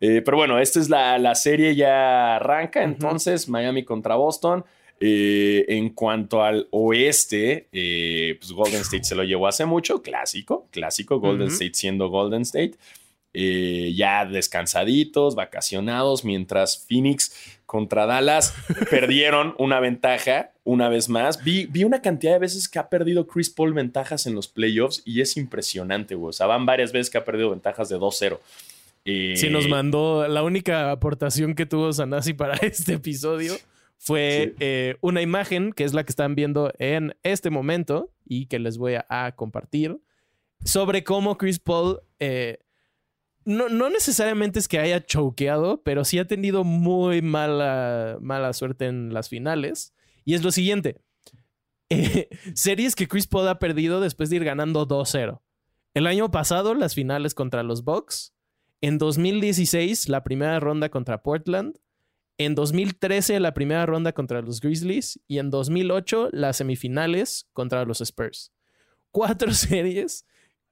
[0.00, 2.82] eh, pero bueno, esta es la, la serie ya arranca.
[2.82, 4.64] Entonces, Miami contra Boston.
[4.98, 10.68] Eh, en cuanto al oeste, eh, pues Golden State se lo llevó hace mucho, clásico,
[10.70, 12.76] clásico, Golden State siendo Golden State.
[13.34, 18.54] Eh, ya descansaditos, vacacionados, mientras Phoenix contra Dallas
[18.90, 21.44] perdieron una ventaja una vez más.
[21.44, 25.02] Vi, vi, una cantidad de veces que ha perdido Chris Paul ventajas en los playoffs
[25.04, 26.30] y es impresionante, güey.
[26.30, 28.38] O sea, van varias veces que ha perdido ventajas de 2-0.
[29.04, 33.54] Sí, nos mandó la única aportación que tuvo Sanasi para este episodio
[33.98, 38.58] fue eh, una imagen que es la que están viendo en este momento y que
[38.58, 40.00] les voy a, compartir
[40.64, 42.58] sobre cómo Chris Paul eh,
[43.46, 48.86] no, no, necesariamente es que haya choqueado, pero sí ha tenido muy mala, mala suerte
[48.86, 49.94] en las finales.
[50.24, 51.00] Y es lo siguiente.
[51.88, 55.40] Eh, series que Chris Paul ha perdido después de ir ganando 2-0.
[55.94, 58.34] El año pasado, las finales contra los Bucks.
[58.80, 61.78] En 2016, la primera ronda contra Portland.
[62.38, 65.20] En 2013, la primera ronda contra los Grizzlies.
[65.26, 68.52] Y en 2008, las semifinales contra los Spurs.
[69.10, 70.26] Cuatro series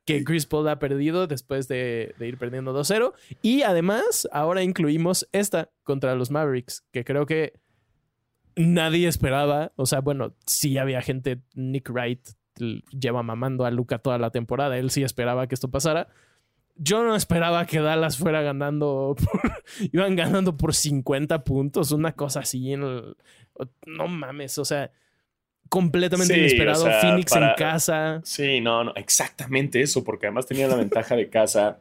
[0.05, 3.15] que Chris Paul ha perdido después de, ir perdiendo 2-0.
[3.43, 7.55] Y además, ahora incluimos esta contra los Mavericks, que creo que
[8.55, 9.73] nadie esperaba.
[9.77, 12.21] O sea, bueno, sí había gente, Nick Wright
[12.91, 16.09] lleva mamando a Luca toda la temporada, él sí esperaba que esto pasara
[16.77, 19.17] yo no esperaba que Dallas fuera ganando.
[19.93, 22.73] iban ganando por 50 puntos, una cosa así.
[22.73, 24.91] En no mames, o sea,
[25.69, 26.87] completamente inesperado.
[27.01, 28.21] Phoenix en casa.
[28.25, 31.79] Sí, no, no, exactamente eso, porque además tenía la ventaja de casa.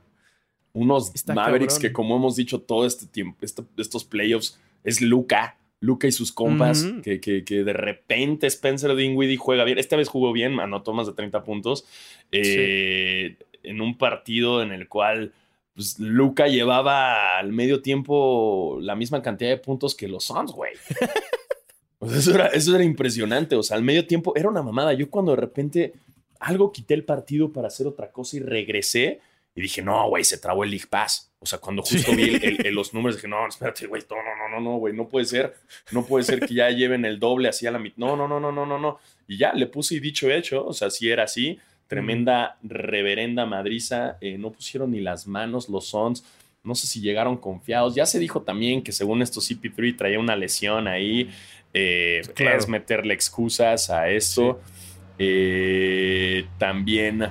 [0.73, 3.37] Unos Mavericks que, como hemos dicho todo este tiempo,
[3.77, 5.57] estos playoffs, es Luca.
[5.79, 9.77] Luca y sus compas, que, que, de repente Spencer Dinwiddie juega bien.
[9.77, 11.85] Esta vez jugó bien, anotó más de 30 puntos.
[12.31, 15.33] Eh, en un partido en el cual
[15.73, 20.73] pues, Luca llevaba al medio tiempo la misma cantidad de puntos que los Suns, güey.
[22.01, 23.55] eso, era, eso era impresionante.
[23.55, 24.93] O sea, al medio tiempo era una mamada.
[24.93, 25.93] Yo cuando de repente
[26.39, 29.21] algo quité el partido para hacer otra cosa y regresé
[29.55, 31.31] y dije, no, güey, se trabó el League Pass.
[31.39, 32.39] O sea, cuando justo vi
[32.71, 35.55] los números, dije, no, espérate, güey, no, no, no, no, güey, no puede ser.
[35.91, 37.97] No puede ser que ya lleven el doble así a la mitad.
[37.97, 38.99] No, no, no, no, no, no, no.
[39.27, 40.65] Y ya le puse y dicho hecho.
[40.65, 41.59] O sea, si era así.
[41.87, 44.17] Tremenda reverenda madriza.
[44.21, 46.23] Eh, no pusieron ni las manos los Sons.
[46.63, 47.95] No sé si llegaron confiados.
[47.95, 51.29] Ya se dijo también que según esto CP3 traía una lesión ahí.
[51.73, 54.61] Eh, Es meterle excusas a esto.
[55.19, 57.25] Eh, también,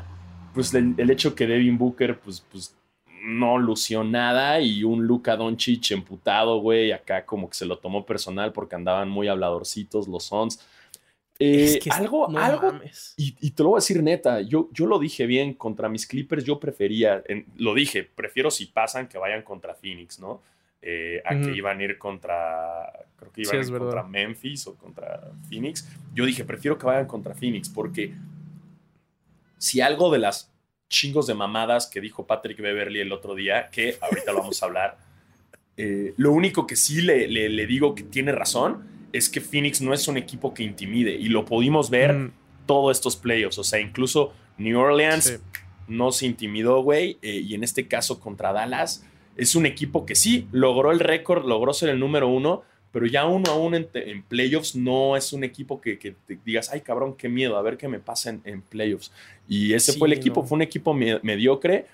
[0.54, 2.74] pues el, hecho que Devin Booker, pues, pues
[3.22, 8.04] no lució nada y un Luka Doncic emputado, güey, acá como que se lo tomó
[8.04, 10.60] personal porque andaban muy habladorcitos los Sons.
[11.44, 12.80] Eh, algo, algo,
[13.16, 16.44] y, te lo voy a decir neta, yo, yo lo dije bien, contra mis Clippers
[16.44, 17.24] yo prefería,
[17.56, 20.40] lo dije, prefiero si pasan que vayan contra Phoenix, ¿no?
[20.80, 24.76] Eh, a que iban a ir contra, creo que iban a ir contra Memphis o
[24.76, 25.88] contra Phoenix.
[26.14, 28.14] Yo dije, prefiero que vayan contra Phoenix porque
[29.58, 30.48] si algo de las
[30.88, 34.66] chingos de mamadas que dijo Patrick Beverly el otro día, que ahorita lo vamos a
[34.66, 34.96] hablar,
[35.76, 39.92] eh, lo único que sí le, le digo que tiene razón es que Phoenix no
[39.92, 42.32] es un equipo que intimide y lo pudimos ver mm.
[42.66, 43.58] todos estos playoffs.
[43.58, 45.40] O sea, incluso New Orleans
[45.88, 47.18] no se intimidó, güey.
[47.22, 49.04] Eh, y en este caso contra Dallas
[49.36, 53.24] es un equipo que sí logró el récord, logró ser el número uno, pero ya
[53.24, 57.28] uno a uno en, playoffs no es un equipo que, te digas, ay cabrón, qué
[57.28, 59.10] miedo, a ver qué me pasa en, playoffs.
[59.48, 61.86] Y ese fue el equipo, fue un equipo mediocre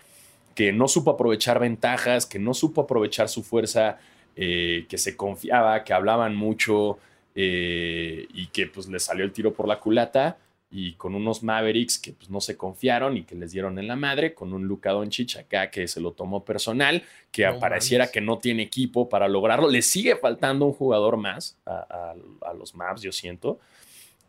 [0.57, 3.99] que no supo aprovechar ventajas, que no supo aprovechar su fuerza,
[4.41, 6.99] eh, que se confiaba, que hablaban mucho,
[7.35, 10.39] eh, y que pues le salió el tiro por la culata
[10.71, 13.97] y con unos Mavericks que pues no se confiaron y que les dieron en la
[13.97, 18.39] madre, con un Luka Doncic acá que se lo tomó personal, que apareciera que no
[18.39, 19.69] tiene equipo para lograrlo.
[19.69, 22.15] Le sigue faltando un jugador más a,
[22.57, 23.59] los Mavs, yo siento.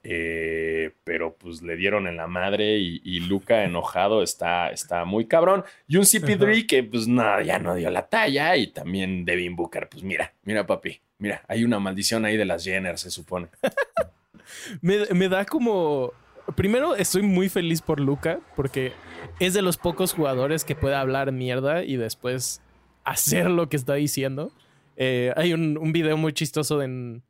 [0.03, 5.63] Eh, pero pues le dieron en la madre y, Luca enojado está, está muy cabrón.
[5.87, 9.89] Y un CP3 que pues no, ya no dio la talla y también Devin Booker,
[9.89, 13.49] pues mira, mira papi, Mira, hay una maldición ahí de las Jenner, se supone.
[14.81, 16.13] me, da como.
[16.55, 18.93] Primero, estoy muy feliz por Luca, porque
[19.39, 22.61] es de los pocos jugadores que puede hablar mierda y después
[23.03, 24.53] hacer lo que está diciendo.
[24.95, 27.21] Eh, hay un, un, video muy chistoso en,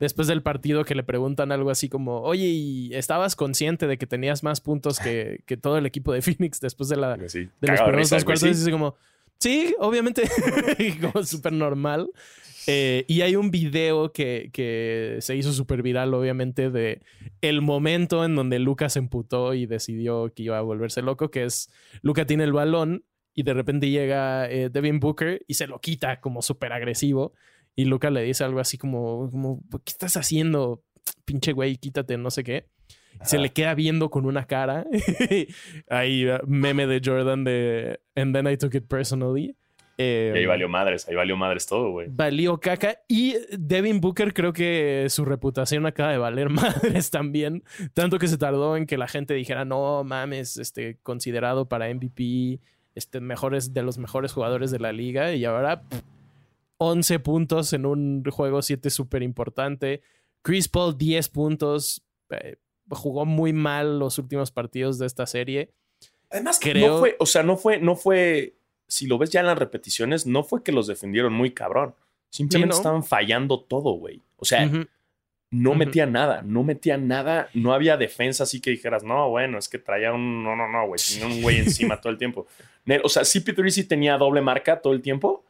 [0.00, 4.06] después del partido que le preguntan algo así como, oye, ¿y estabas consciente de que
[4.06, 8.10] tenías más puntos que, todo el equipo de Phoenix después de, la, de los primeros
[8.10, 8.42] dos cuartos?
[8.44, 8.96] Y dice como,
[9.38, 10.22] sí, obviamente,
[11.00, 12.10] como súper normal.
[12.66, 17.02] Eh, y hay un video que, se hizo súper viral, obviamente, de
[17.40, 21.44] el momento en donde Lucas se emputó y decidió que iba a volverse loco, que
[21.44, 21.70] es
[22.02, 23.04] Luca tiene el balón
[23.34, 27.34] y de repente llega eh, Devin Booker y se lo quita como súper agresivo.
[27.76, 30.82] Y Luca le dice algo así como, como, ¿qué estás haciendo?
[31.24, 32.66] Pinche güey, quítate, no sé qué.
[33.22, 34.86] Se le queda viendo con una cara.
[35.88, 39.56] Ahí, meme de Jordan de And then I took it personally.
[39.96, 42.08] Eh, ahí valió madres, ahí valió madres todo, güey.
[42.10, 42.98] Valió caca.
[43.08, 47.62] Y Devin Booker creo que su reputación acaba de valer madres también.
[47.92, 52.60] Tanto que se tardó en que la gente dijera, no mames, este, considerado para MVP,
[52.94, 55.32] este, mejores, de los mejores jugadores de la liga.
[55.34, 55.82] Y ahora
[56.78, 60.02] 11 puntos en un juego 7 súper importante.
[60.42, 62.02] Chris Paul 10 puntos.
[62.30, 62.56] Eh,
[62.90, 65.70] jugó muy mal los últimos partidos de esta serie.
[66.30, 68.54] Además, no fue, o sea, no fue, no fue,
[68.88, 71.94] si lo ves ya en las repeticiones, no fue que los defendieron muy cabrón.
[72.28, 74.20] Simplemente estaban fallando todo, güey.
[74.36, 74.68] O sea,
[75.50, 79.68] no metían nada, no metían nada, no había defensa así que dijeras, no, bueno, es
[79.68, 82.46] que traía un, no, no, no, güey, tenía un güey encima todo el tiempo.
[83.02, 85.43] O sea, CP3 sí tenía doble marca todo el tiempo.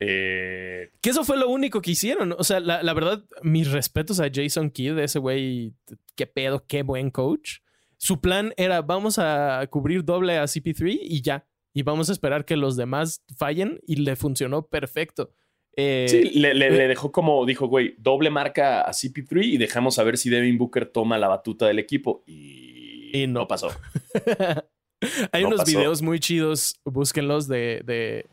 [0.00, 0.90] Eh...
[1.00, 2.34] Que eso fue lo único que hicieron.
[2.38, 5.74] O sea, la, la verdad, mis respetos a Jason Kidd, ese güey,
[6.14, 7.58] qué pedo, qué buen coach.
[7.98, 11.46] Su plan era, vamos a cubrir doble a CP3 y ya.
[11.72, 15.34] Y vamos a esperar que los demás fallen y le funcionó perfecto.
[15.76, 20.04] Eh, sí, le, eh, dejó como, dijo, güey, doble marca a CP3 y dejamos a
[20.04, 22.24] ver si Devin Booker toma la batuta del equipo.
[22.26, 23.46] Y, no.
[23.46, 23.68] pasó.
[25.32, 28.24] Hay unos videos muy chidos, búsquenlos de, de,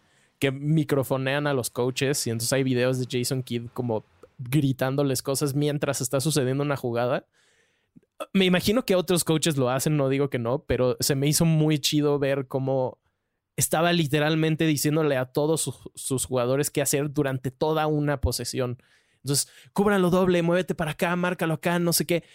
[0.43, 4.03] que microfonean a los coaches y entonces hay videos de Jason Kidd como
[4.37, 7.25] gritándoles cosas mientras está sucediendo una jugada.
[8.33, 11.45] Me imagino que otros coaches lo hacen, no digo que no, pero se me hizo
[11.45, 12.97] muy chido ver cómo
[13.55, 18.83] estaba literalmente diciéndole a todos sus, jugadores qué hacer durante toda una posesión.
[19.23, 22.25] Entonces, cúbralo doble, muévete para acá, márcalo acá, no sé qué.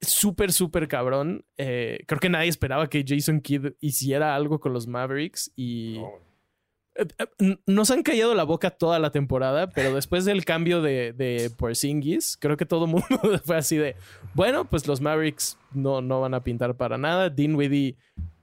[0.00, 1.44] Súper, súper cabrón.
[1.56, 5.98] Eh, creo que nadie esperaba que Jason Kidd hiciera algo con los Mavericks y...
[7.66, 12.36] nos han callado la boca toda la temporada, pero después del cambio de, de Porzingis,
[12.38, 13.06] creo que todo el mundo
[13.44, 13.96] fue así de,
[14.34, 17.30] bueno, pues los Mavericks no, no van a pintar para nada.
[17.30, 17.96] Dinwiddie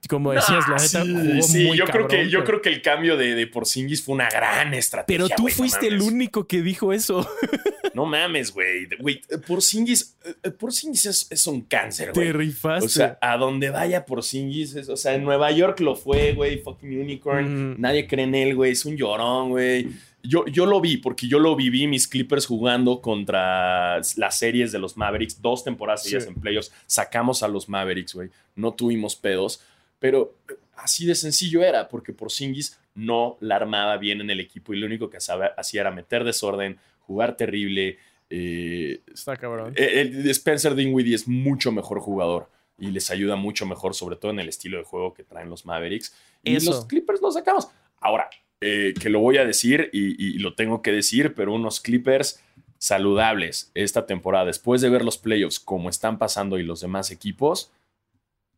[0.06, 3.46] como decías, la neta sí, yo creo que yo creo que el cambio de, de
[3.46, 5.26] Porzingis fue una gran estrategia.
[5.26, 7.28] Pero tú fuiste el único que dijo eso.
[7.96, 8.86] No mames, güey.
[9.00, 12.26] Güey, Porzingis, eh, Porzingis es, es un cáncer, güey.
[12.26, 12.84] Te rifaste.
[12.84, 16.58] O sea, a donde vaya Porzingis, es, o sea, en Nueva York lo fue, güey,
[16.58, 17.80] fucking unicorn.
[17.80, 19.88] Nadie cree en él, güey, es un llorón, güey.
[20.22, 24.78] Yo, yo, lo vi porque yo lo viví mis Clippers jugando contra las series de
[24.78, 26.72] los Mavericks, dos temporadas seguidas en playoffs.
[26.86, 28.28] Sacamos a los Mavericks, güey.
[28.56, 29.62] No tuvimos pedos.
[29.98, 30.34] Pero
[30.76, 34.86] así de sencillo era, porque Porzingis no la armaba bien en el equipo y lo
[34.86, 37.98] único que hacía era meter desorden, jugar terrible.
[38.30, 39.74] Eh, Está cabrón.
[39.76, 44.32] Eh, el, Spencer Dinwiddie es mucho mejor jugador y les ayuda mucho mejor, sobre todo
[44.32, 46.14] en el estilo de juego que traen los Mavericks.
[46.42, 47.68] Y los Clippers los sacamos.
[48.00, 48.28] Ahora,
[48.60, 52.42] eh, que lo voy a decir y, lo tengo que decir, pero unos Clippers
[52.78, 57.72] saludables esta temporada, después de ver los playoffs como están pasando y los demás equipos,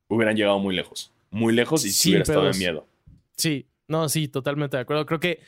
[0.09, 2.87] hubieran llegado muy lejos muy lejos y sí, hubiera estado de miedo.
[3.37, 5.07] Sí, no, sí, totalmente de acuerdo.
[5.07, 5.41] Creo que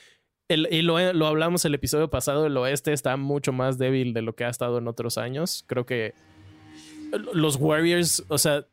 [0.49, 4.23] el, y lo, lo, hablamos el episodio pasado, el oeste está mucho más débil de
[4.23, 5.64] lo que ha estado en otros años.
[5.66, 6.14] Creo que
[7.33, 8.66] los Warriors, o sea,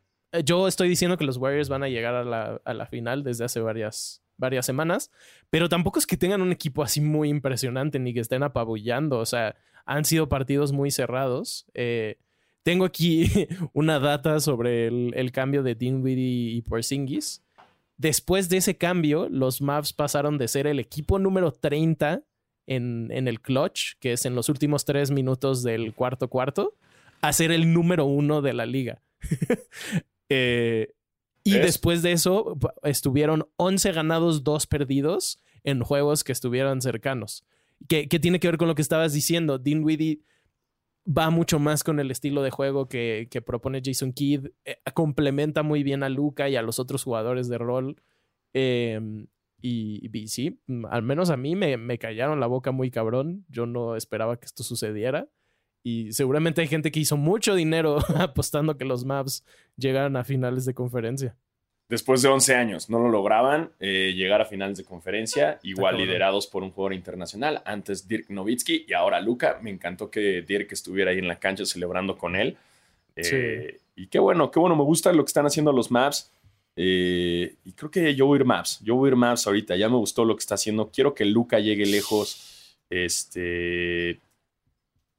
[0.43, 3.46] yo estoy diciendo que los Warriors van a llegar a la, a la final desde
[3.46, 5.12] hace varias, varias semanas,
[5.50, 9.20] pero tampoco es que tengan un equipo así muy impresionante ni que estén apabullando.
[9.20, 11.65] O sea, han sido partidos muy cerrados.
[11.74, 12.17] Eh,
[12.67, 17.41] tengo aquí una data sobre el, cambio de Dinwiddie y Porzingis.
[17.95, 22.23] Después de ese cambio, los Mavs pasaron de ser el equipo número 30
[22.65, 26.75] en, el clutch, que es en los últimos tres minutos del cuarto cuarto,
[27.21, 29.01] a ser el número uno de la liga.
[30.30, 30.93] Eh,
[31.45, 37.45] y después de eso, estuvieron 11 ganados, 2 perdidos en juegos que estuvieron cercanos.
[37.88, 39.58] ¿Qué tiene que ver con lo que estabas diciendo.
[39.58, 40.19] Dinwiddie
[41.08, 44.48] va mucho más con el estilo de juego que, propone Jason Kidd.
[44.65, 48.02] Eh, complementa muy bien a Luca y a los otros jugadores de rol.
[48.54, 49.28] Em,
[49.62, 53.46] y, sí, mm, al menos a mí me, me, callaron la boca muy cabrón.
[53.50, 55.28] Yo no esperaba que esto sucediera.
[55.84, 59.46] Y seguramente hay gente que hizo mucho dinero apostando que los Maps
[59.78, 61.38] llegaran a finales de conferencia
[61.89, 66.47] después de 11 años no lo lograban eh, llegar a finales de conferencia, igual liderados
[66.47, 69.60] por un jugador internacional, antes Dirk Nowitzki y ahora Luca.
[69.62, 72.58] Me encantó que Dirk estuviera ahí en la cancha celebrando con él.
[73.15, 76.32] Eh, y qué bueno, qué bueno, me gusta lo que están haciendo los Maps.
[76.76, 79.76] Eh, y creo que yo voy a ir Maps, yo voy a ir Maps ahorita,
[79.76, 80.91] ya me gustó lo que está haciendo.
[80.91, 82.78] Quiero que Luca llegue lejos.
[82.89, 84.19] Este,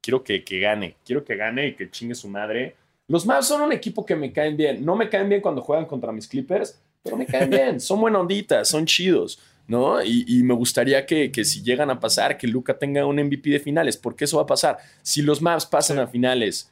[0.01, 2.75] quiero que, que gane, quiero que gane y que chingue su madre.
[3.09, 4.85] Los Mavs son un equipo que me caen bien.
[4.85, 7.79] No me caen bien cuando juegan contra mis Clippers, pero me caen bien.
[7.81, 10.03] Son buena onditas, son chidos, ¿no?
[10.03, 13.97] Y, me gustaría que, si llegan a pasar, que Luca tenga un MVP de finales,
[13.97, 14.77] porque eso va a pasar.
[15.01, 16.71] Si los Mavs pasan a finales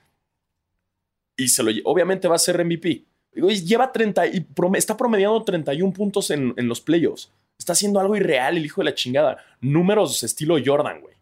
[1.36, 3.04] y se lo obviamente va a ser MVP.
[3.34, 4.46] Lleva 30 y
[4.76, 7.32] está promediando 31 puntos en, los playoffs.
[7.58, 9.38] Está haciendo algo irreal el hijo de la chingada.
[9.60, 11.16] Números estilo Jordan, güey.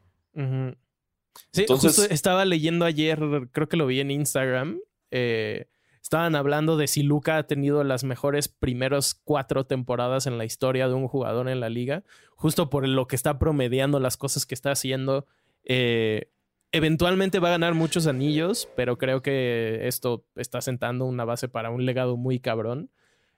[1.54, 3.20] Sí, Entonces, justo estaba leyendo ayer,
[3.54, 4.80] creo que lo vi en Instagram,
[5.18, 5.68] eh,
[6.02, 10.90] estaban hablando de si Luca ha tenido las mejores primeros cuatro temporadas en la historia
[10.90, 12.04] de un jugador en la liga,
[12.36, 15.26] justo por lo que está promediando, las cosas que está haciendo.
[15.64, 16.30] Eh,
[16.74, 21.70] eventualmente va a ganar muchos anillos, pero creo que esto está sentando una base para
[21.70, 22.92] un legado muy cabrón.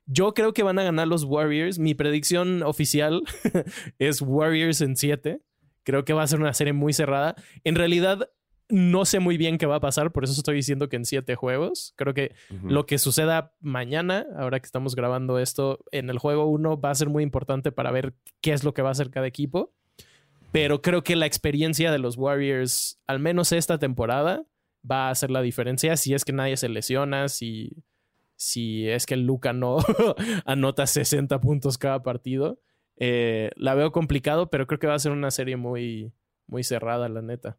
[0.08, 1.78] Yo creo que van a ganar los Warriors.
[1.78, 3.22] Mi predicción oficial
[4.00, 5.42] es Warriors en 7.
[5.84, 7.36] Creo que va a ser una serie muy cerrada.
[7.64, 8.32] En realidad,
[8.70, 11.36] no sé muy bien qué va a pasar, por eso estoy diciendo que en 7
[11.36, 11.94] juegos.
[11.96, 16.80] Creo que lo que suceda mañana, ahora que estamos grabando esto, en el juego 1
[16.80, 19.28] va a ser muy importante para ver qué es lo que va a hacer cada
[19.28, 19.74] equipo.
[20.52, 24.46] Pero creo que la experiencia de los Warriors, al menos esta temporada,
[24.90, 27.84] va a hacer la diferencia si es que nadie se lesiona, si
[28.38, 29.78] si es que el Luca no
[30.46, 32.60] anota 60 puntos cada partido.
[32.96, 36.14] Eh, la veo complicado, pero creo que va a ser una serie muy,
[36.46, 37.58] muy cerrada, la neta.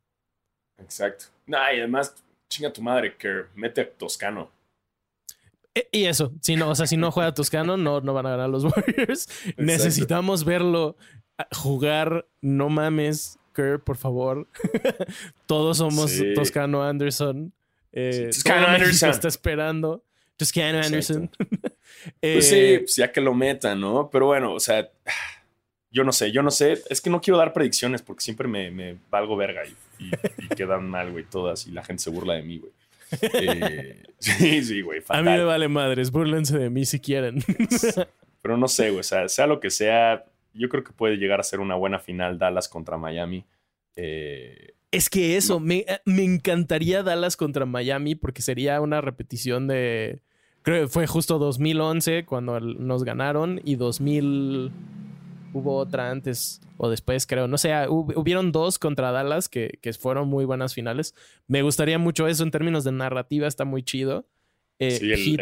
[0.79, 1.27] Exacto.
[1.47, 2.14] Nah, y además,
[2.49, 4.51] chinga tu madre, que mete a Toscano.
[5.75, 8.31] Eh, y eso, si no, o sea, si no juega Toscano, no, no van a
[8.31, 9.29] ganar los Warriors.
[9.57, 10.97] Necesitamos verlo
[11.53, 14.47] jugar, no mames, Kerr, por favor.
[15.47, 17.53] Todos somos Toscano Anderson.
[17.93, 19.11] Eh, Toscano Anderson.
[19.11, 20.03] Está esperando.
[20.38, 21.31] Just Anderson.
[22.21, 24.09] pues sí, eh, pues ya que lo metan, ¿no?
[24.11, 24.88] Pero bueno, o sea,
[25.90, 26.83] yo no sé, yo no sé.
[26.90, 30.11] Es que no quiero dar predicciones porque siempre me, me valgo verga y,
[30.55, 32.72] quedan mal, güey, todas y la gente se burla de mí, güey.
[33.33, 35.03] Eh, sí, sí, güey.
[35.09, 37.42] A mí me vale madres, burlense de mí si quieren.
[38.42, 40.24] Pero no sé, güey, o sea, sea lo que sea,
[40.55, 43.44] yo creo que puede llegar a ser una buena final Dallas contra Miami.
[43.96, 50.22] Eh, es que eso, me, me, encantaría Dallas contra Miami porque sería una repetición de,
[50.62, 54.70] Creo que fue justo 2011 cuando nos ganaron y 2000
[55.53, 57.49] hubo otra antes o después, creo.
[57.49, 61.15] No sé, hubieron dos contra Dallas que, fueron muy buenas finales.
[61.47, 64.27] Me gustaría mucho eso en términos de narrativa, está muy chido.
[64.79, 65.37] Eh, sí,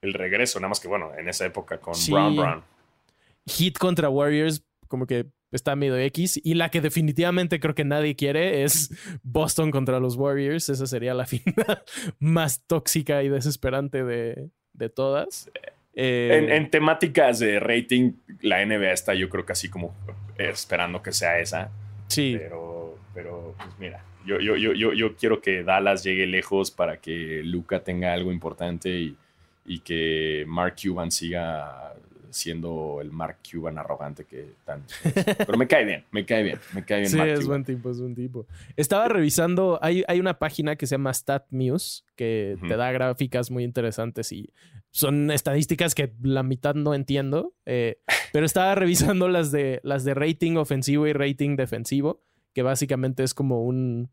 [0.00, 2.64] el, regreso, nada más que bueno, en esa época con Brown Brown.
[3.46, 6.40] Hit contra Warriors, como que está medio X.
[6.42, 8.90] Y la que definitivamente creo que nadie quiere es
[9.22, 10.68] Boston contra los Warriors.
[10.68, 11.82] Esa sería la final
[12.18, 14.50] más tóxica y desesperante de,
[14.94, 15.50] todas.
[16.02, 19.94] Eh, en, temáticas de rating, la NBA está yo creo que así como
[20.38, 21.70] esperando que sea esa.
[22.06, 22.36] Sí.
[22.38, 27.42] Pero, pero pues mira, yo, yo, yo, yo, quiero que Dallas llegue lejos para que
[27.44, 29.14] Luca tenga algo importante y,
[29.66, 31.92] y que Mark Cuban siga
[32.30, 34.84] siendo el Mark Cuban arrogante que tan...
[35.36, 37.10] Pero me cae bien, me cae bien, me cae bien.
[37.10, 38.46] Sí, es buen tipo, es buen tipo.
[38.74, 43.64] Estaba revisando, hay, hay una página que se llama StatMuse que te da gráficas muy
[43.64, 44.48] interesantes y
[44.90, 48.00] son estadísticas que la mitad no entiendo, eh,
[48.32, 52.22] pero estaba revisando las de, las de rating ofensivo y rating defensivo,
[52.54, 54.10] que básicamente es como un...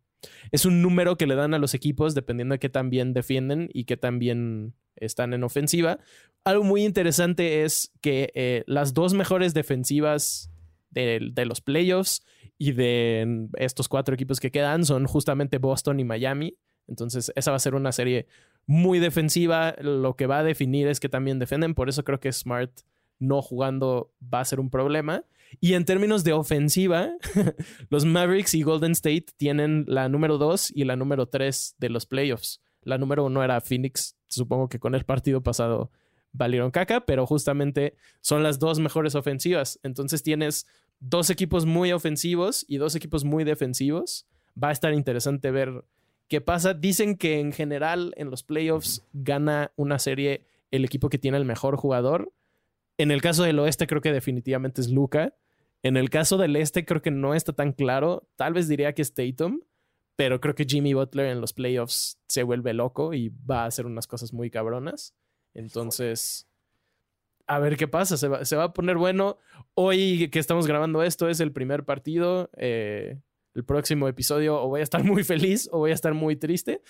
[0.51, 3.69] Es un número que le dan a los equipos dependiendo de qué tan bien defienden
[3.71, 5.99] y qué tan bien están en ofensiva.
[6.43, 10.49] Algo muy interesante es que eh, las dos mejores defensivas
[10.89, 12.25] de, los playoffs
[12.57, 16.57] y de estos cuatro equipos que quedan son justamente Boston y Miami.
[16.87, 18.27] Entonces, esa va a ser una serie
[18.67, 19.75] muy defensiva.
[19.81, 21.73] Lo que va a definir es que también defienden.
[21.73, 22.71] Por eso creo que Smart
[23.17, 25.23] no jugando va a ser un problema.
[25.59, 27.13] Y en términos de ofensiva,
[27.89, 32.05] los Mavericks y Golden State tienen la número dos y la número tres de los
[32.05, 32.61] playoffs.
[32.83, 34.15] La número uno era Phoenix.
[34.27, 35.91] Supongo que con el partido pasado
[36.33, 39.79] valieron caca, pero justamente son las dos mejores ofensivas.
[39.83, 40.67] Entonces tienes
[40.99, 44.27] dos equipos muy ofensivos y dos equipos muy defensivos.
[44.61, 45.85] Va a estar interesante ver
[46.27, 46.73] qué pasa.
[46.73, 51.45] Dicen que en general en los playoffs gana una serie el equipo que tiene el
[51.45, 52.31] mejor jugador.
[52.97, 55.33] En el caso del oeste creo que definitivamente es Luca.
[55.83, 58.27] En el caso del este creo que no está tan claro.
[58.35, 59.61] Tal vez diría que es Tatum
[60.17, 63.85] pero creo que Jimmy Butler en los playoffs se vuelve loco y va a hacer
[63.85, 65.13] unas cosas muy cabronas.
[65.53, 66.47] Entonces,
[67.45, 68.17] a ver qué pasa.
[68.17, 69.37] Se va, a poner bueno.
[69.75, 72.49] Hoy que estamos grabando esto es el primer partido.
[72.57, 73.19] Eh,
[73.57, 76.81] el próximo episodio o voy a estar muy feliz o voy a estar muy triste.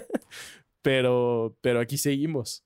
[0.82, 2.64] pero, pero aquí seguimos.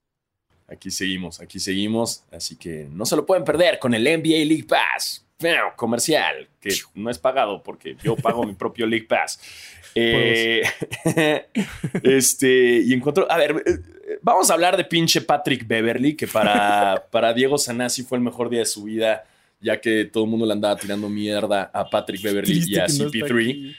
[0.67, 2.25] Aquí seguimos, aquí seguimos.
[2.31, 5.25] Así que no se lo pueden perder con el NBA League Pass
[5.77, 9.41] comercial, que no es pagado porque yo pago mi propio League Pass.
[9.97, 10.61] Eh,
[12.03, 17.07] este, y encontró, a ver, eh, vamos a hablar de pinche Patrick Beverly, que para,
[17.13, 19.25] para Diego Sanasi fue el mejor día de su vida,
[19.65, 23.75] ya que todo el mundo le andaba tirando mierda a Patrick Beverly y a CP3.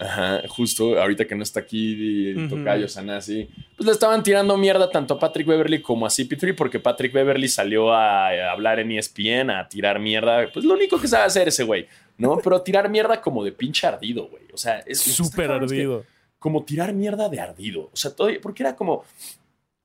[0.00, 5.14] Ajá, justo ahorita que no está aquí Tocayo Sanasi, pues le estaban tirando mierda tanto
[5.14, 9.68] a Patrick Beverly como a CP3 porque Patrick Beverly salió a, hablar en ESPN, a
[9.68, 10.50] tirar mierda.
[10.52, 12.38] Pues lo único que sabe hacer ese güey, ¿no?
[12.38, 14.44] Pero tirar mierda como de pinche ardido, güey.
[14.52, 16.06] O sea, es súper ardido.
[16.38, 17.90] como tirar mierda de ardido.
[17.92, 19.04] O sea, todo, porque era como,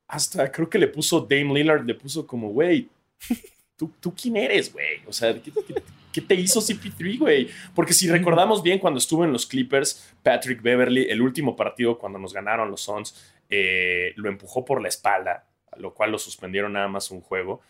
[0.08, 2.88] hasta creo que le puso Dame Lillard, le puso como, güey,
[3.84, 5.02] ¿tú, tú quién eres, güey?
[5.08, 5.52] O sea, ¿qué,
[6.14, 7.50] ¿qué te hizo CP3, güey?
[7.76, 12.20] Porque si recordamos bien cuando estuvo en los Clippers, Patrick Beverly, el último partido cuando
[12.20, 15.46] nos ganaron los Suns, eh, lo empujó por la espalda,
[15.78, 17.62] lo cual lo suspendieron nada más un juego.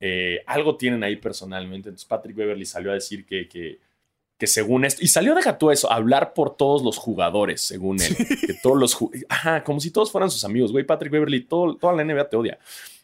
[0.00, 1.90] Eh, algo tienen ahí personalmente.
[1.90, 3.78] Entonces Patrick Beverly salió a decir que, que,
[4.38, 8.16] que según esto, y salió de gato eso, hablar por todos los jugadores, según él.
[8.16, 8.96] Que todos los,
[9.28, 10.84] ajá, como si todos fueran sus amigos, güey.
[10.84, 12.58] Patrick Beverly, todo, toda la NBA te odia.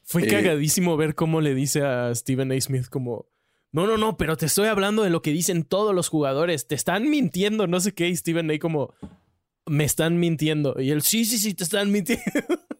[0.07, 2.61] Fue Eh, cagadísimo ver cómo le dice a Stephen A.
[2.61, 3.26] Smith como...
[3.72, 6.66] No, no, no, pero te estoy hablando de lo que dicen todos los jugadores.
[6.66, 8.09] Te están mintiendo, no sé qué.
[8.09, 8.59] Y Stephen A.
[8.59, 8.94] como...
[9.66, 10.80] Me están mintiendo.
[10.80, 12.22] Y él, sí, sí, sí, te están mintiendo.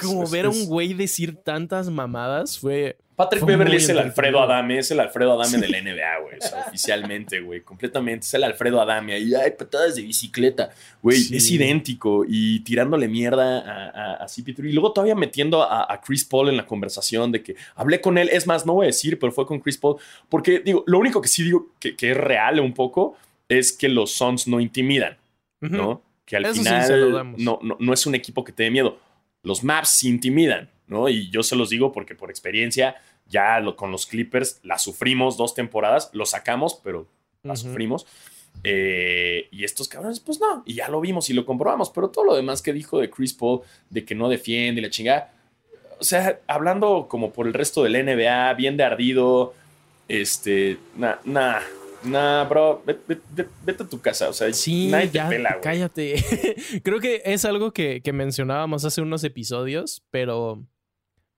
[0.00, 2.96] como Es- ver a un güey decir tantas mamadas fue...
[3.16, 4.42] Patrick Fue Beverly es el Alfredo.
[4.42, 6.36] Adame, es el Alfredo Adame de la NBA, güey.
[6.38, 7.62] O sea, oficialmente, güey.
[7.62, 8.26] Completamente.
[8.26, 9.14] Es el Alfredo Adame.
[9.14, 10.68] Ahí hay patadas de bicicleta.
[11.00, 11.34] Güey, Sí.
[11.38, 12.26] es idéntico.
[12.28, 14.68] Y tirándole mierda a, a, a CP3.
[14.68, 18.18] Y luego todavía metiendo a, a Chris Paul en la conversación de que hablé con
[18.18, 18.28] él.
[18.30, 19.96] Es más, no voy a decir, pero fue con Chris Paul.
[20.28, 23.16] Porque, digo, lo único que sí digo que, que es real un poco
[23.48, 25.16] es que los Suns no intimidan.
[25.62, 26.02] ¿no?
[26.26, 28.98] Que al Eso sí, final no, no, no es un equipo que te dé miedo.
[29.46, 31.08] Los maps intimidan, ¿no?
[31.08, 32.96] Y yo se los digo porque por experiencia,
[33.28, 37.06] ya lo- con los Clippers la sufrimos dos temporadas, lo sacamos, pero
[37.44, 38.06] la sufrimos.
[38.64, 42.24] Eh, y estos cabrones, pues no, y ya lo vimos y lo comprobamos, pero todo
[42.24, 45.32] lo demás que dijo de Chris Paul, de que no defiende y la chingada,
[46.00, 49.54] o sea, hablando como por el resto del NBA, bien de ardido,
[50.08, 51.60] este, nah,
[52.06, 55.50] nah, bro, vete, vete- vete a tu casa, o sea, Sí, nadie te ya, pela,
[55.50, 55.60] güey.
[55.62, 56.14] cállate.
[56.82, 60.64] Creo que es algo que, que mencionábamos hace unos episodios, pero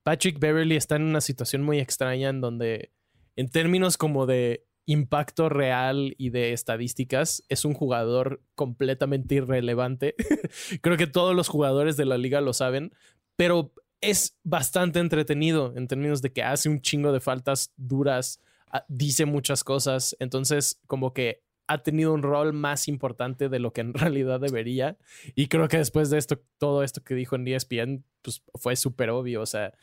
[0.02, 2.92] Patrick Beverly está en una situación muy extraña en donde,
[3.36, 10.14] en términos como de impacto real y de estadísticas, es un jugador completamente irrelevante.
[10.80, 12.92] Creo que todos los jugadores de la liga lo saben,
[13.36, 18.40] pero es bastante entretenido en términos de que hace un chingo de faltas duras,
[18.88, 23.82] dice muchas cosas, entonces como que ha tenido un rol más importante de lo que
[23.82, 24.96] en realidad debería.
[25.34, 29.10] Y creo que después de esto, todo esto que dijo en ESPN, pues fue súper
[29.10, 29.42] obvio.
[29.42, 29.74] O sea,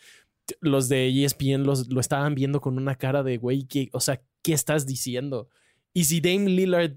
[0.61, 4.21] los de ESPN los, lo estaban viendo con una cara de, güey, ¿qué- o sea,
[4.41, 5.49] ¿qué estás diciendo?
[5.93, 6.93] Y si Dame Lillard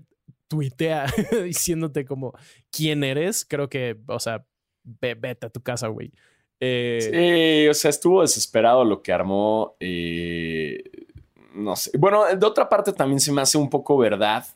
[0.48, 1.06] tuitea
[1.44, 2.32] diciéndote como
[2.70, 4.46] quién eres, creo que, o sea,
[4.82, 6.12] ve- vete a tu casa, güey.
[6.60, 6.98] Eh,
[7.64, 9.76] Sí, o sea, estuvo desesperado lo que armó.
[9.80, 10.82] eh,
[11.58, 11.90] no sé.
[11.98, 14.46] Bueno, de otra parte también se me hace un poco verdad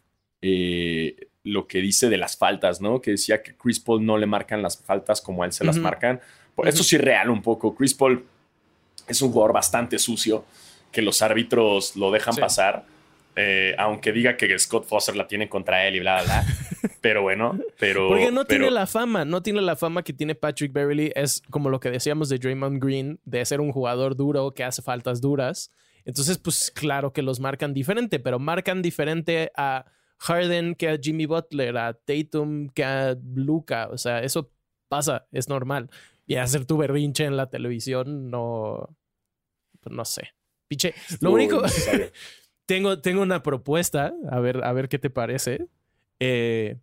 [0.40, 3.00] eh, lo que dice de las faltas, ¿no?
[3.00, 5.78] Que decía que Chris Paul no le marcan las faltas como a él se las
[5.78, 6.20] marcan.
[6.54, 6.74] Pues Ujú.
[6.74, 7.74] Eso sí es real un poco.
[7.74, 8.24] Chris Paul
[9.08, 10.44] es un jugador bastante sucio,
[10.90, 12.40] que los árbitros lo dejan Sí.
[12.40, 12.84] pasar.
[13.34, 16.90] eh, aunque diga que Scott Foster la tiene contra él y bla, bla, bla.
[17.00, 18.08] pero bueno, pero.
[18.08, 21.12] Porque no pero- tiene la fama, no tiene la fama que tiene Patrick Beverly.
[21.16, 24.82] Es como lo que decíamos de Draymond Green, de ser un jugador duro que hace
[24.82, 25.70] faltas duras.
[26.04, 29.86] Entonces, pues claro que los marcan diferente, pero marcan diferente a
[30.18, 33.88] Harden que a Jimmy Butler, a Tatum que a Luca.
[33.90, 34.52] O sea, eso
[34.88, 35.90] pasa, es normal.
[36.26, 38.96] Y hacer tu berrinche en la televisión, no.
[39.80, 40.34] pues, no sé.
[40.68, 40.94] Piche.
[41.20, 41.62] Lo único.
[42.66, 45.66] tengo, tengo una propuesta, a ver, a ver qué te parece.
[46.20, 46.78] Eh,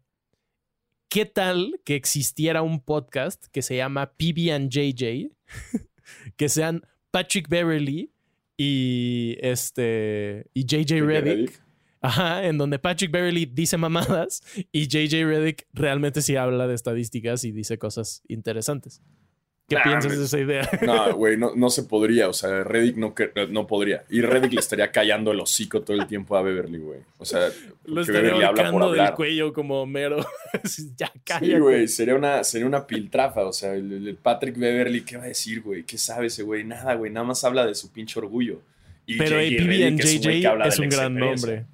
[1.10, 5.32] ¿Qué tal que existiera un podcast que se llama PB and JJ?
[6.38, 8.12] que sean Patrick Beverly
[8.60, 11.64] y este y JJ Reddick.
[12.02, 14.42] Ajá, en donde Patrick Beverly dice mamadas
[14.72, 19.02] y JJ Reddick realmente sí habla de estadísticas y dice cosas interesantes.
[19.70, 20.70] ¿Qué Nah, piensas de esa idea?
[20.82, 22.28] No, güey, no, no se podría.
[22.28, 24.04] O sea, Reddick no, que- no podría.
[24.10, 27.00] Y Reddick le estaría callando el hocico todo el tiempo a Beverly, güey.
[27.20, 27.50] O sea,
[27.86, 30.26] Lo estaría Beverly habla por ahorcando del cuello como Homero.
[30.98, 31.46] ya cállate.
[31.46, 33.46] Sí, güey, sería una, sería una piltrafa.
[33.46, 35.84] O sea, el, el Patrick Beverly, ¿qué va a decir, güey?
[35.84, 36.64] ¿Qué sabe ese güey?
[36.64, 38.62] Nada, güey, nada más habla de su pinche orgullo.
[39.06, 40.32] Y Pero JJ PB Redick and es un
[40.66, 41.66] es un gran nombre.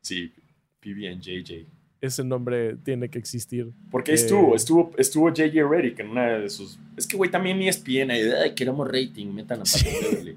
[0.00, 0.32] Sí,
[0.80, 1.73] PB and JJ.
[2.04, 3.70] Ese nombre tiene que existir.
[3.90, 4.20] Porque ahí Eh.
[4.20, 6.78] estuvo, estuvo, estuvo JJ Reddick en una de sus.
[6.96, 10.36] Es que, güey, también ESPN, ay, queremos rating, metan a Patrick Beverly.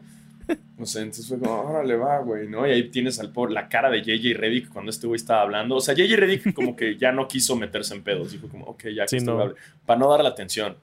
[0.78, 2.65] No sé, entonces fue como, órale, va, güey, ¿no?
[2.65, 5.76] Y ahí tienes al por la cara de JJ Reddick cuando este güey estaba hablando.
[5.76, 8.32] O sea, JJ Reddick como que ya no quiso meterse en pedos.
[8.32, 9.53] Dijo como, ok, ya que Sí, no.
[9.86, 10.78] Para no dar la atención.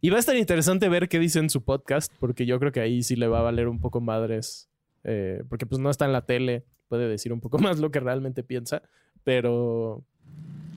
[0.00, 2.78] Y va a estar interesante ver qué dice en su podcast, porque yo creo que
[2.80, 4.68] ahí sí le va a valer un poco madres.
[5.02, 7.98] eh, porque pues no está en la tele, puede decir un poco más lo que
[8.00, 8.82] realmente piensa,
[9.24, 10.02] pero...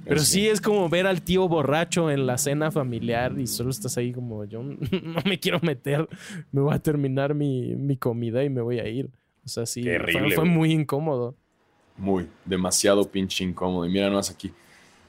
[0.05, 3.97] Pero sí es como ver al tío borracho en la cena familiar y solo estás
[3.97, 6.07] ahí como yo no me quiero meter,
[6.53, 9.09] me voy a terminar mi, mi comida y me voy a ir.
[9.43, 9.83] O sea, sí,
[10.35, 11.35] fue- muy incómodo.
[11.97, 13.85] Muy, demasiado pinche incómodo.
[13.85, 14.53] Y mira nomás aquí.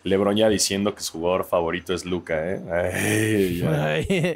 [0.05, 2.61] LeBron ya diciendo que su jugador favorito es Luca, ¿eh?
[2.71, 3.85] Ay, ya.
[3.95, 4.35] Ay.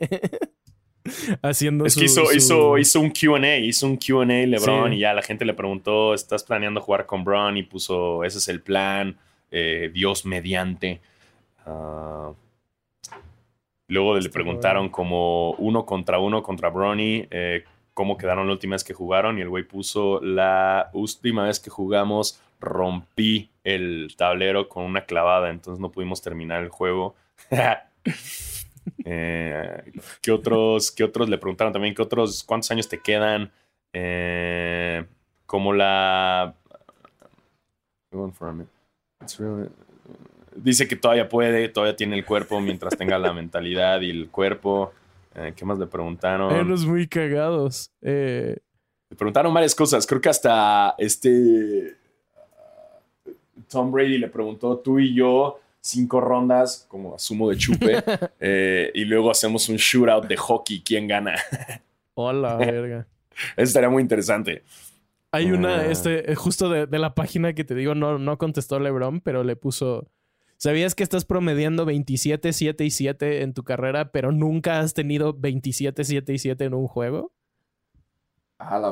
[1.43, 4.97] Haciendo Es su, que hizo, su- hizo, hizo un QA, hizo un QA LeBron Sí.
[4.97, 7.57] y ya la gente le preguntó, ¿estás planeando jugar con Bron?
[7.57, 9.17] Y puso, ese es el plan,
[9.51, 11.01] eh, Dios mediante.
[11.67, 12.33] Ah,
[13.89, 18.85] luego le preguntaron como uno contra uno contra Bronny, eh, cómo quedaron la última vez
[18.85, 24.85] que jugaron y el güey puso, la última vez que jugamos rompí el tablero con
[24.85, 27.15] una clavada, entonces no pudimos terminar el juego.
[29.05, 31.95] Eh, ¿qué, otros, ¿Qué otros le preguntaron también?
[31.95, 33.51] ¿Qué otros, cuántos años te quedan?
[33.93, 35.05] Eh,
[35.47, 36.55] como la...
[40.55, 44.93] Dice que todavía puede, todavía tiene el cuerpo mientras tenga la mentalidad y el cuerpo.
[45.35, 46.53] Eh, ¿Qué más le preguntaron?
[46.53, 47.91] Unos muy cagados.
[48.03, 48.59] Eh,
[49.09, 50.07] Le preguntaron varias cosas.
[50.07, 51.97] Creo que hasta este
[53.71, 58.03] Tom Brady le preguntó tú y yo cinco rondas, como asumo de chupe,
[58.41, 60.81] eh, y luego hacemos un shootout de hockey.
[60.83, 61.35] ¿Quién gana?
[62.15, 63.07] hola, verga.
[63.57, 64.63] Eso estaría muy interesante.
[65.33, 65.87] Hay una, Ah.
[65.87, 69.45] este, eh, justo de, de la página que te digo, no, no contestó LeBron, pero
[69.45, 70.09] le puso.
[70.59, 75.33] ¿Sabías que estás promediando 27, 7 y 7 en tu carrera, pero nunca has tenido
[75.35, 77.33] 27, 7 y 7 en un juego?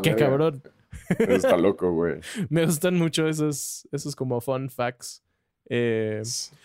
[0.03, 0.63] Qué cabrón.
[1.11, 2.17] Eso está loco, güey.
[2.49, 5.23] Me gustan mucho esos, esos como fun facts.
[5.71, 6.21] Eh,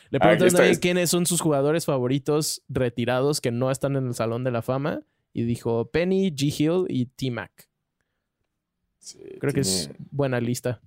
[0.10, 4.08] le Ah, preguntan también es- quiénes son sus jugadores favoritos retirados que no están en
[4.08, 5.00] el Salón de la Fama.
[5.32, 6.54] Y dijo Penny, G.
[6.60, 7.70] Hill y T-Mac.
[9.00, 10.82] Sí, Creo que es buena lista.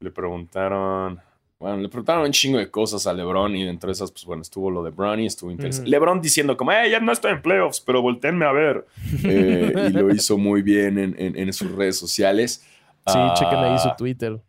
[0.00, 1.20] Le preguntaron.
[1.58, 4.40] Bueno, le preguntaron un chingo de cosas a LeBron y dentro de esas, pues bueno,
[4.40, 5.90] estuvo lo de Bronny, estuvo interesante.
[5.90, 8.86] LeBron diciendo como, eh, ya no estoy en playoffs, pero volteenme a ver.
[9.24, 12.64] Eh, y lo hizo muy bien en, en- en sus redes sociales.
[13.06, 14.40] Sí, Ah, chequen ahí su Twitter.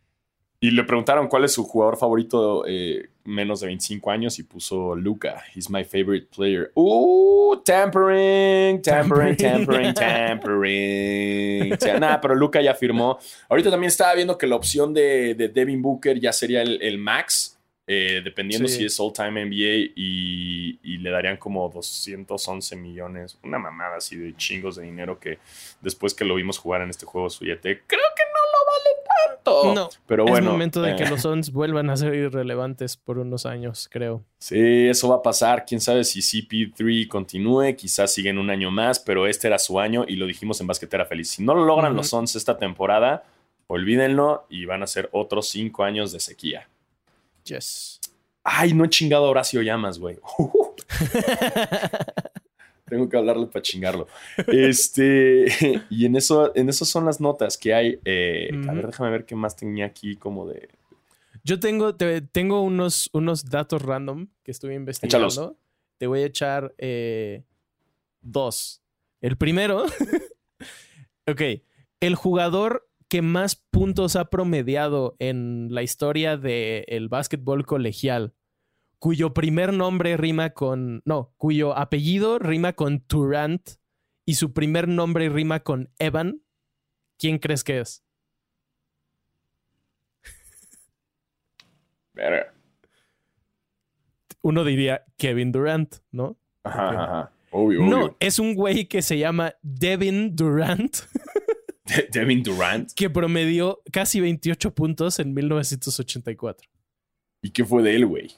[0.64, 4.94] Y le preguntaron cuál es su jugador favorito eh, menos de 25 años y puso
[4.94, 5.42] Luca.
[5.54, 6.70] He's my favorite player.
[6.76, 11.76] Uh, tampering, tampering, tampering, tampering.
[11.78, 13.18] Ta- Nah, pero Luca ya firmó.
[13.48, 16.96] Ahorita también estaba viendo que la opción de, de Devin Booker ya sería el, el
[16.96, 17.58] max,
[17.92, 18.78] eh, dependiendo Sí.
[18.78, 23.38] si es all time NBA y, y le darían como 211 millones.
[23.42, 25.38] Una mamada así de chingos de dinero que
[25.80, 29.74] después que lo vimos jugar en este juego suyete, creo que no lo vale tanto.
[29.74, 30.46] No, pero bueno.
[30.46, 34.24] es momento de que eh, los Suns vuelvan a ser irrelevantes por unos años, creo.
[34.38, 35.64] Sí, eso va a pasar.
[35.66, 40.04] Quién sabe si CP3 continúe, quizás siguen un año más, pero este era su año
[40.08, 41.30] y lo dijimos en Basquetera Feliz.
[41.30, 43.24] Si no lo logran los Suns esta temporada,
[43.66, 46.68] olvídenlo y van a ser otros cinco años de sequía.
[47.44, 48.00] Yes.
[48.44, 50.18] Ay, no he chingado a Horacio Llamas, güey.
[52.86, 54.06] Tengo que hablarle para chingarlo.
[54.48, 55.46] Este,
[55.90, 57.98] y en eso, en eso son las notas que hay.
[58.04, 60.68] eh, A ver, déjame ver qué más tenía aquí como de.
[61.44, 65.26] Yo tengo, te- tengo unos, unos datos random que estuve investigando.
[65.26, 65.52] Échalos.
[65.98, 67.44] Te voy a echar eh,
[68.20, 68.82] dos.
[69.20, 69.84] El primero.
[71.26, 71.40] ok.
[72.00, 78.32] El jugador que más puntos ha promediado en la historia del básquetbol colegial,
[78.98, 81.02] cuyo primer nombre rima con.
[81.04, 83.72] No, cuyo apellido rima con Turant
[84.24, 86.40] y su primer nombre rima con Evan.
[87.18, 88.02] ¿Quién crees que es?
[92.14, 92.54] Verga.
[94.40, 96.38] Uno diría Kevin Durant, ¿no?
[96.64, 96.92] Ajá, Ok.
[96.94, 97.32] ajá, ajá.
[97.54, 100.96] Obvio, No, es un güey que se llama Devin Durant,
[101.96, 102.92] De- Devin Durant.
[102.94, 106.68] que promedió casi 28 puntos en 1984.
[107.42, 108.30] ¿Y qué fue de él, güey?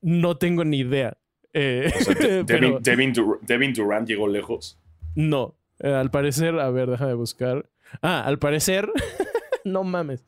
[0.00, 1.16] No tengo ni idea.
[1.52, 4.78] Eh, O sea, De- pero Devin, Devin Dur- Devin Durant llegó lejos.
[5.14, 5.54] no.
[5.80, 7.68] Eh, al parecer, a ver, déjame buscar.
[8.00, 8.88] Ah, al parecer,
[9.64, 10.24] no mames.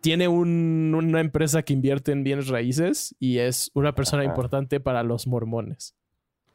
[0.00, 4.30] Tiene un- una empresa que invierte en bienes raíces y es una persona Ajá.
[4.30, 5.94] importante para los mormones.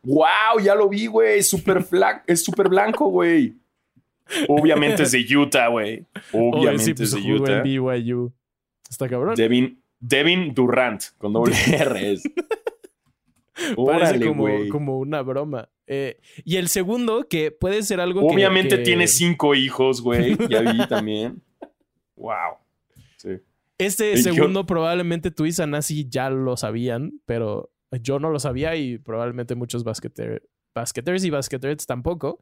[0.02, 0.60] ¡Wow!
[0.64, 1.44] Ya lo vi, güey.
[1.44, 3.54] Súper fla- es súper blanco, güey.
[4.48, 6.06] Obviamente es de Utah, güey.
[6.32, 7.62] Oh, Obviamente es de jugó en Utah.
[7.62, 8.34] BYU.
[8.90, 9.36] Está cabrón.
[9.36, 12.12] Devin, Devin Durant, con doble R.
[12.14, 12.24] es.
[13.56, 15.70] Parece Órale, como, una broma.
[15.88, 20.36] Eh, y el segundo, que puede ser algo que- Obviamente que, tiene cinco hijos, güey.
[20.50, 21.42] Ya vi también.
[22.18, 22.58] Wow.
[23.18, 23.30] Sí.
[23.78, 27.72] Este Y yo- segundo probablemente tú y Sanasi ya lo sabían, pero
[28.02, 32.40] yo no lo sabía y probablemente muchos basqueter, basqueters y basqueters tampoco.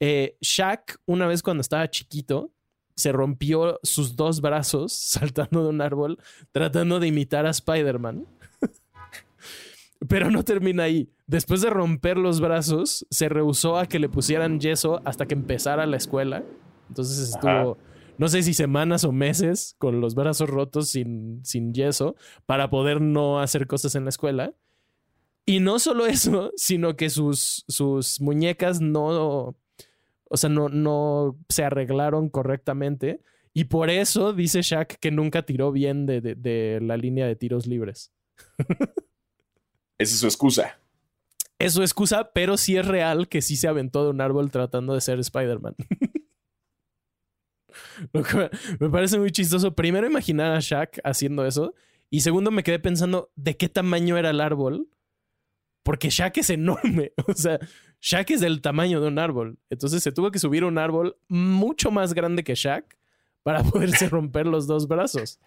[0.00, 2.50] Eh, Shaq, una vez cuando estaba chiquito,
[2.94, 6.18] se rompió sus dos brazos saltando de un árbol
[6.52, 8.26] tratando de imitar a Spider-Man.
[10.08, 11.08] Pero no termina ahí.
[11.26, 15.86] Después de romper los brazos, se rehusó a que le pusieran yeso hasta que empezara
[15.86, 16.44] la escuela.
[16.88, 17.80] Entonces estuvo, Ajá.
[18.18, 23.00] no sé si semanas o meses con los brazos rotos sin, sin yeso para poder
[23.00, 24.52] no hacer cosas en la escuela.
[25.46, 29.56] Y no solo eso, sino que sus, sus muñecas no,
[30.30, 33.20] o sea, no, no se arreglaron correctamente.
[33.52, 37.36] Y por eso dice Shaq que nunca tiró bien de, de- de la línea de
[37.36, 38.12] tiros libres.
[39.98, 40.78] Esa es su excusa.
[41.58, 44.94] Es su excusa, pero sí es real que sí se aventó de un árbol tratando
[44.94, 45.76] de ser Spider-Man.
[48.80, 49.74] Me parece muy chistoso.
[49.74, 51.74] Primero, imaginar a Shaq haciendo eso.
[52.10, 54.88] Y segundo, me quedé pensando de qué tamaño era el árbol.
[55.82, 57.12] Porque Shaq es enorme.
[57.28, 57.58] O sea,
[58.04, 59.56] Shaq es del tamaño de un árbol.
[59.70, 62.84] Entonces se tuvo que subir un árbol mucho más grande que Shaq
[63.42, 65.40] para poderse romper los dos brazos.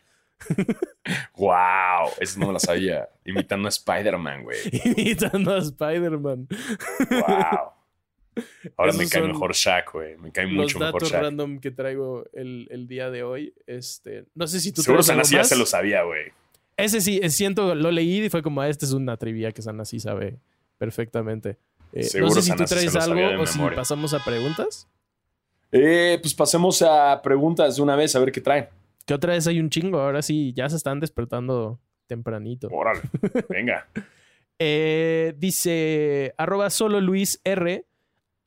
[1.35, 2.13] ¡Wow!
[2.19, 3.07] Eso no me lo sabía.
[3.25, 4.57] Imitando a Spider-Man, güey.
[4.97, 6.47] Imitando a Spider-Man.
[7.11, 8.43] ¡Wow!
[8.75, 10.17] Ahora me cae mejor Shaq, güey.
[10.17, 11.21] Me cae los mucho mejor datos Shaq.
[11.21, 13.53] random que traigo el, el día de hoy.
[13.67, 16.31] Este, no sé si tú Seguro Sanasi ya se lo sabía, güey.
[16.75, 19.99] Ese sí, siento, lo leí y fue como, ah, esta es una trivia que Sanasi
[19.99, 20.39] sabe
[20.79, 21.59] perfectamente.
[21.93, 24.87] Eh, no sé si tú traes algo o si pasamos a preguntas.
[25.71, 28.67] Eh, pues pasemos a preguntas de una vez a ver qué traen.
[29.05, 29.99] Que otra vez hay un chingo.
[29.99, 32.69] Ahora sí, ya se están despertando tempranito.
[32.71, 33.01] Órale.
[33.49, 33.87] Venga.
[34.59, 37.85] Eh, dice arroba solo Luis R.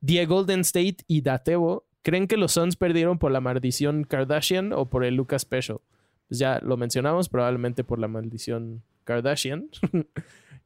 [0.01, 1.85] Die Golden State y Datebo.
[2.01, 5.79] ¿Creen que los Suns perdieron por la maldición Kardashian o por el Lucas Special?
[6.27, 9.69] Pues ya lo mencionamos, probablemente por la maldición Kardashian.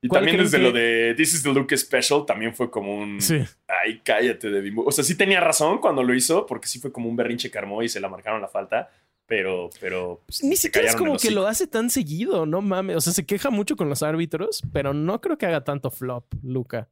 [0.05, 2.95] Y ¿Cuál también desde que- lo de This is the Look Special también fue como
[2.95, 3.19] un...
[3.19, 3.43] sí.
[3.67, 4.83] Ay, cállate de bimbo.
[4.85, 7.57] O sea, sí tenía razón cuando lo hizo, porque sí fue como un berrinche que
[7.57, 8.91] armó y se la marcaron la falta,
[9.25, 9.71] pero...
[9.79, 11.33] pero pues, Ni siquiera es como que hocico.
[11.33, 12.97] lo hace tan seguido, no mames.
[12.97, 16.25] O sea, se queja mucho con los árbitros, pero no creo que haga tanto flop,
[16.43, 16.87] Luca.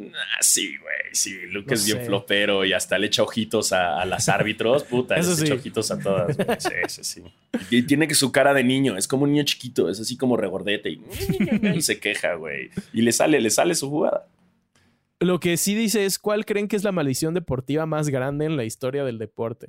[0.00, 1.42] Ah, sí, güey, sí.
[1.50, 2.04] Luke No es bien sé.
[2.06, 4.82] flopero y hasta le echa ojitos a, a las árbitros.
[4.84, 5.44] Puta, Eso les sí.
[5.46, 6.36] echa ojitos a todas.
[6.36, 6.48] güey.
[6.58, 7.22] Sí, sí, sí.
[7.70, 10.36] Y tiene que su cara de niño, es como un niño chiquito, es así como
[10.36, 11.00] regordete y,
[11.74, 12.70] y se queja, güey.
[12.92, 14.26] Y le sale, le sale su jugada.
[15.20, 18.56] Lo que sí dice es, ¿cuál creen que es la maldición deportiva más grande en
[18.56, 19.68] la historia del deporte?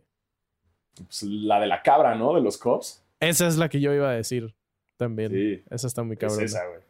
[0.95, 2.33] Pues, la de la cabra, ¿no?
[2.33, 3.03] De los cops.
[3.19, 4.55] Esa es la que yo iba a decir
[4.97, 5.31] también.
[5.31, 6.43] Sí, Esa está muy es cabrona.
[6.45, 6.81] esa, güey.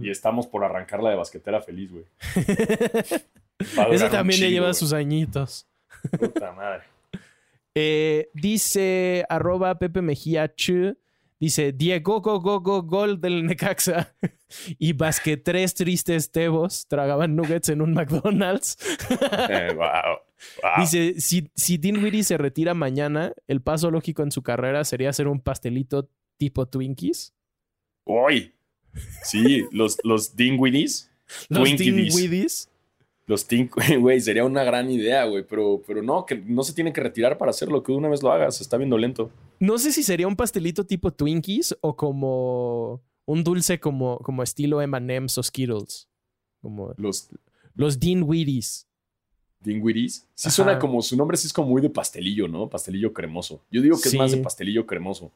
[0.00, 2.04] Y estamos por arrancarla de basquetera feliz, güey.
[3.92, 5.66] Esa también chingo, lleva sus añitos.
[6.18, 6.84] Puta madre.
[7.72, 10.96] Eh, dice arroba Pepe Mejía Ch.
[11.38, 14.12] Dice Diego go go go gol del Necaxa.
[14.78, 18.76] y basque tres tristes tebos tragaban nuggets en un McDonald's.
[19.48, 20.18] Eh, wow.
[20.64, 20.72] wow.
[20.80, 25.28] Dice, si, si Dinwiddie se retira mañana, el paso lógico en su carrera sería hacer
[25.28, 27.34] un pastelito tipo Twinkies.
[28.04, 28.52] Uy.
[29.24, 31.10] Sí, los, los Dingwiddies.
[31.48, 31.94] Los Twinkies.
[32.14, 32.68] Dinwiddies.
[33.26, 33.46] Los
[34.00, 35.44] güey, sería una gran idea, güey.
[35.46, 38.32] Pero, pero no, que no se tiene que retirar para hacerlo, que una vez lo
[38.32, 38.60] hagas.
[38.60, 39.30] Está viendo lento.
[39.60, 44.82] No sé si sería un pastelito tipo Twinkies o como un dulce como, como estilo
[44.82, 46.08] M&M's o Skittles.
[46.60, 47.28] Como Los
[47.76, 48.88] los Dinwiddies.
[49.60, 50.26] Dingwiddies.
[50.34, 50.50] Sí Ajá.
[50.50, 52.68] suena como, su nombre sí es como muy de pastelillo, ¿no?
[52.68, 53.62] Pastelillo cremoso.
[53.70, 54.16] Yo digo que Sí.
[54.16, 55.30] es más de pastelillo cremoso.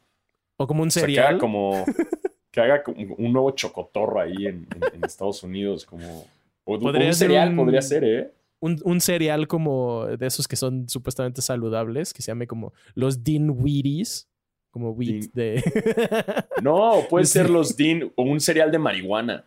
[0.56, 1.26] O como un O sea, cereal.
[1.28, 1.84] haga como,
[2.54, 6.24] que haga un nuevo chocotorro ahí en, en- en Estados Unidos, como...
[6.64, 8.32] O Podría un cereal un- podría ser, ¿eh?
[8.60, 13.24] un, un cereal como de esos que son supuestamente saludables, que se llame como los
[13.24, 14.28] Dinwiddies.
[14.70, 16.44] Como wheat Din- de...
[16.62, 19.44] No, puede ser los Dean o un cereal de marihuana.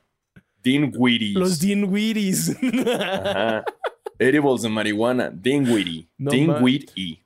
[0.61, 1.35] Dinwiddies.
[1.35, 2.55] los Dinwiddies.
[2.85, 3.63] Ajá.
[4.19, 5.29] Edibles de marihuana.
[5.29, 6.07] Dinwiddie.
[6.17, 7.23] No Dinwiddie.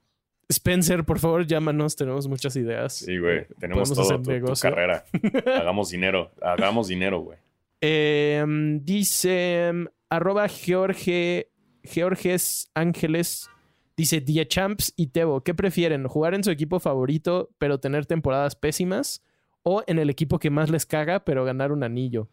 [0.52, 1.96] Spencer, por favor, llámanos.
[1.96, 2.94] Tenemos muchas ideas.
[2.98, 3.46] Sí, güey.
[3.60, 5.04] Tenemos Podemos todo hacer tu, carrera.
[5.60, 6.32] Hagamos dinero.
[6.42, 7.38] Hagamos dinero, güey.
[7.82, 11.50] Em, dice em, arroba George,
[11.84, 13.50] Georges Ángeles.
[13.98, 15.42] Dice Die Champs y Tebo.
[15.42, 16.08] ¿Qué prefieren?
[16.08, 19.24] ¿Jugar en su equipo favorito pero tener temporadas pésimas?
[19.64, 22.28] ¿O en el equipo que más les caga pero ganar un anillo?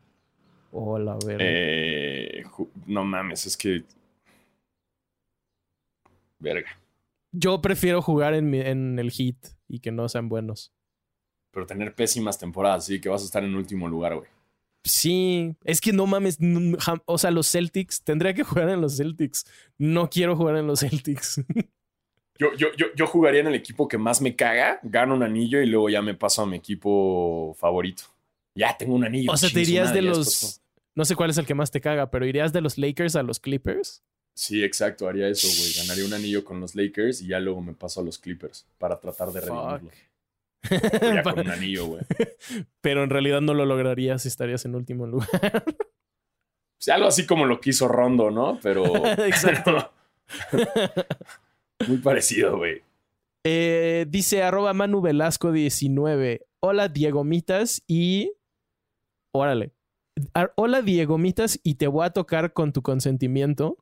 [0.72, 1.38] Hola, ver.
[1.40, 3.82] Eh, ju- no mames, es que.
[6.38, 6.68] Verga.
[7.39, 9.36] Yo prefiero jugar en, mi- en el Heat
[9.68, 10.72] y que no sean buenos.
[11.53, 14.28] Pero tener pésimas temporadas, sí, que vas a estar en último lugar, güey.
[14.84, 16.39] Sí, es que no mames.
[16.41, 19.45] jam- O sea, los Celtics, tendría que jugar en los Celtics.
[19.76, 21.41] No quiero jugar en los Celtics.
[22.41, 25.61] Yo, yo, yo, yo jugaría en el equipo que más me caga, gano un anillo
[25.61, 28.05] y luego ya me paso a mi equipo favorito.
[28.55, 29.32] Ya tengo un anillo.
[29.32, 30.62] o sea, te irías de los.
[30.95, 33.24] No sé cuál es el que más te caga, pero irías de los Lakers a
[33.24, 34.05] los Clippers.
[34.39, 35.72] Sí, exacto, haría eso, güey.
[35.78, 39.01] Ganaría un anillo con los Lakers y ya luego me paso a los Clippers para
[39.01, 39.91] tratar de redimirlo.
[40.62, 42.03] Pero Ya con un anillo, güey.
[42.80, 45.64] pero en realidad no lo lograrías si estarías en último lugar.
[45.66, 48.61] O sea, algo así como lo que hizo Rondo, ¿no?
[48.62, 48.84] Pero.
[49.26, 49.91] Exacto.
[51.89, 52.82] Muy parecido, güey.
[53.45, 56.47] Eh, dice arroba Manu Velasco 19.
[56.61, 58.32] Hola Diego Mitas y.
[59.34, 59.72] Órale.
[60.55, 63.78] Hola Diego Mitas y te voy a tocar con tu consentimiento.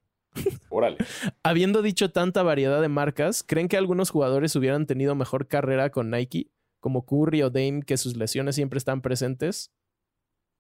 [0.69, 0.99] Órale.
[1.43, 6.11] Habiendo dicho tanta variedad de marcas, ¿creen que algunos jugadores hubieran tenido mejor carrera con
[6.11, 6.49] Nike?
[6.81, 9.73] Como Curry o Dame, que sus lesiones siempre están presentes.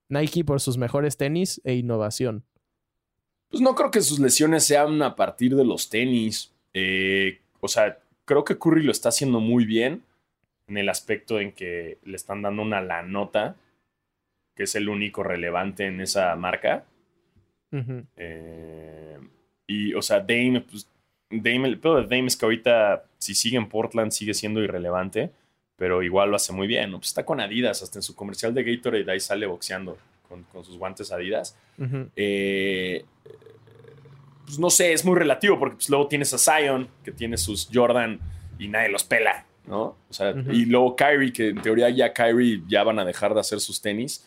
[0.08, 2.44] Nike por sus mejores tenis e innovación.
[3.48, 6.52] Pues no creo que sus lesiones sean a partir de los tenis.
[6.74, 10.02] Eh, o sea, creo que Curry lo está haciendo muy bien
[10.66, 13.56] en el aspecto en que le están dando una la nota,
[14.54, 16.84] que es el único relevante en esa marca.
[18.16, 19.18] eh,
[19.66, 20.88] y, o sea, Dame, pues,
[21.30, 25.30] Dame, el pedo de Dame es que ahorita, si sigue en Portland, sigue siendo irrelevante,
[25.76, 26.92] pero igual lo hace muy bien.
[26.92, 29.98] Pues está con Adidas, hasta en su comercial de Gatorade ahí sale boxeando
[30.28, 31.56] con, con sus guantes Adidas.
[32.16, 33.04] eh,
[34.46, 37.68] pues no sé, es muy relativo porque pues, luego tienes a Zion, que tiene sus
[37.72, 38.20] Jordan
[38.58, 39.96] y nadie los pela, ¿no?
[40.08, 43.40] O sea, y luego Kyrie, que en teoría ya Kyrie ya van a dejar de
[43.40, 44.24] hacer sus tenis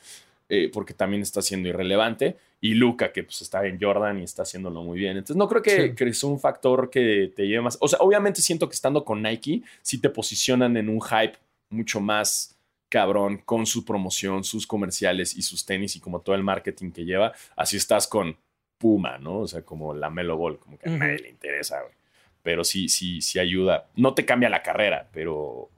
[0.50, 2.36] eh, porque también está siendo irrelevante.
[2.60, 5.12] Y Luca, que pues está en Jordan y está haciéndolo muy bien.
[5.16, 5.96] Entonces no creo que, Sí.
[5.96, 7.78] que es un factor que te lleve más.
[7.80, 11.38] O sea, obviamente siento que estando con Nike, sí te posicionan en un hype
[11.70, 12.58] mucho más
[12.90, 17.06] cabrón con su promoción, sus comerciales y sus tenis y como todo el marketing que
[17.06, 17.32] lleva.
[17.56, 18.36] Así estás con
[18.80, 19.42] Puma, ¿no?
[19.42, 21.94] O sea, como la Melo Ball, como que a nadie le interesa, güey.
[22.42, 23.88] Pero sí, sí, sí ayuda.
[23.96, 25.70] No te cambia la carrera, pero,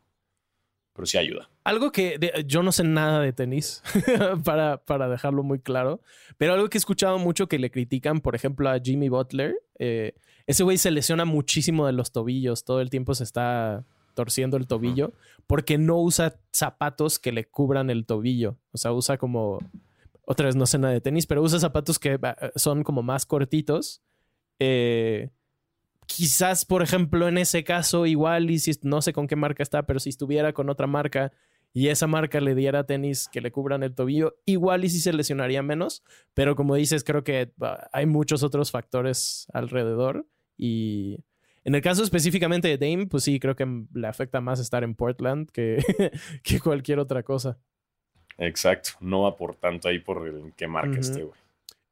[0.94, 1.50] pero sí ayuda.
[1.64, 3.84] Algo que de- yo no sé nada de tenis,
[4.46, 6.02] para, para dejarlo muy claro,
[6.38, 10.14] pero algo que he escuchado mucho que le critican, por ejemplo, a Jimmy Butler, eh,
[10.48, 13.84] ese güey se lesiona muchísimo de los tobillos, todo el tiempo se está
[14.16, 15.14] torciendo el tobillo,
[15.48, 19.60] porque no usa zapatos que le cubran el tobillo, o sea, usa como,
[20.26, 22.20] otra vez no sé nada de tenis, pero usa zapatos que
[22.56, 24.02] son como más cortitos.
[24.60, 25.30] Eh,
[26.06, 29.84] quizás, por ejemplo, en ese caso, igual, y si no sé con qué marca está,
[29.84, 31.32] pero si estuviera con otra marca
[31.74, 35.14] y esa marca le diera tenis que le cubran el tobillo, igual y si se
[35.14, 36.04] lesionaría menos.
[36.34, 40.28] Pero como dices, creo que bah, hay muchos otros factores alrededor.
[40.58, 41.18] Y
[41.64, 44.96] en el caso específicamente de Dame, pues sí, creo que le afecta más estar en
[44.96, 45.78] Portland que,
[46.44, 47.58] que cualquier otra cosa.
[48.38, 48.92] Exacto.
[49.00, 51.00] No va por tanto ahí por el que marca Ujú.
[51.00, 51.40] este, güey.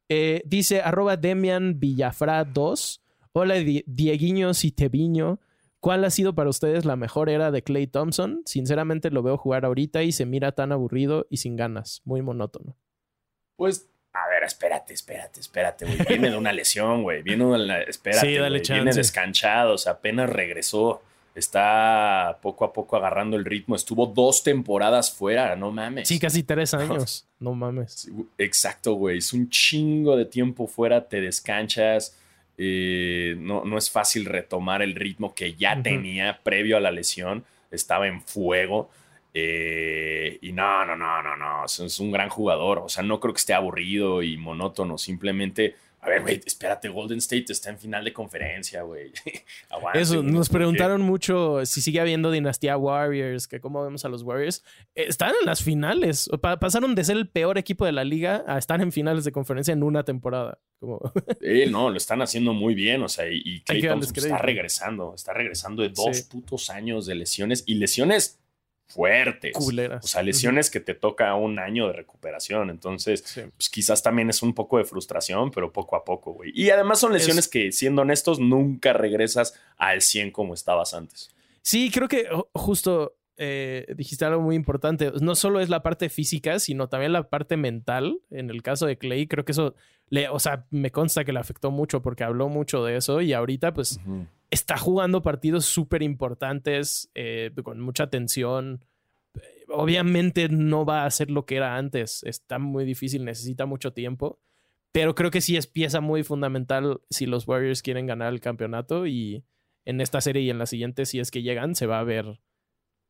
[0.10, 3.02] Eh, dice arroba Demian Villafra 2.
[3.34, 5.40] Hola Di- Dieguiños y Teviño.
[5.80, 8.42] ¿Cuál ha sido para ustedes la mejor era de Clay Thompson?
[8.46, 12.02] Sinceramente lo veo jugar ahorita y se mira tan aburrido y sin ganas.
[12.04, 12.76] Muy monótono.
[13.56, 15.98] Pues, a ver, espérate, espérate, espérate, güey.
[16.08, 17.22] Viene de una lesión, güey.
[17.24, 17.82] Viene de una...
[17.82, 18.70] Espérate, Sí, dale güey.
[18.70, 19.00] Viene chance.
[19.00, 21.02] descanchado, o sea, apenas regresó.
[21.36, 23.76] Está poco a poco agarrando el ritmo.
[23.76, 26.08] Estuvo dos temporadas fuera, no mames.
[26.10, 27.26] Sí, casi tres años.
[27.40, 27.94] No mames.
[27.94, 29.20] Sí, Exacto, güey.
[29.20, 32.18] Es un chingo de tiempo fuera, te descanchas.
[32.62, 37.46] Eh, no, no es fácil retomar el ritmo que ya tenía previo a la lesión.
[37.72, 38.90] Estaba en fuego.
[39.34, 41.66] eh, y no, no, no, no, no.
[41.66, 42.80] Es un gran jugador.
[42.80, 44.98] O sea, no creo que esté aburrido y monótono.
[44.98, 49.12] Simplemente, a ver, güey, espérate, Golden State está en final de conferencia, güey.
[49.94, 54.64] Eso, nos preguntaron mucho si sigue habiendo dinastía Warriors, que cómo vemos a los Warriors.
[54.96, 56.30] Están en las finales.
[56.42, 59.32] Pa- pasaron de ser el peor equipo de la liga a estar en finales de
[59.32, 60.60] conferencia en una temporada.
[60.80, 61.00] Como,
[61.42, 65.34] Eh, no, lo están haciendo muy bien, o sea, y, y Thompson está regresando, está
[65.34, 66.24] regresando de dos Sí.
[66.30, 68.40] putos años de lesiones y lesiones
[68.90, 69.54] fuertes.
[69.56, 70.04] culeras.
[70.04, 73.42] O sea, lesiones que te toca un año de recuperación, entonces, Sí.
[73.56, 76.52] pues quizás también es un poco de frustración, pero poco a poco, güey.
[76.54, 81.30] Y además son lesiones Es- que, siendo honestos, nunca regresas al 100 como estabas antes.
[81.62, 85.14] Sí, creo que ju- justo eh, dijiste algo muy importante.
[85.22, 88.20] No solo es la parte física, sino también la parte mental.
[88.32, 89.76] En el caso de Clay, creo que eso,
[90.10, 93.32] le, o sea, me consta que le afectó mucho porque habló mucho de eso y
[93.32, 93.98] ahorita pues
[94.50, 98.86] está jugando partidos súper importantes, eh, con mucha tensión.
[99.68, 102.24] Obviamente no va a ser lo que era antes.
[102.24, 104.40] Está muy difícil, necesita mucho tiempo.
[104.92, 109.06] Pero creo que sí es pieza muy fundamental si los Warriors quieren ganar el campeonato.
[109.06, 109.44] Y
[109.86, 112.40] en esta serie y en la siguiente, si es que llegan, se va a ver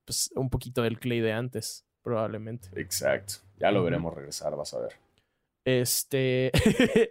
[0.05, 2.69] pues, un poquito del Clay de antes, probablemente.
[2.75, 3.35] Exacto.
[3.57, 4.93] Ya lo veremos regresar, vas a ver.
[5.77, 6.51] Este.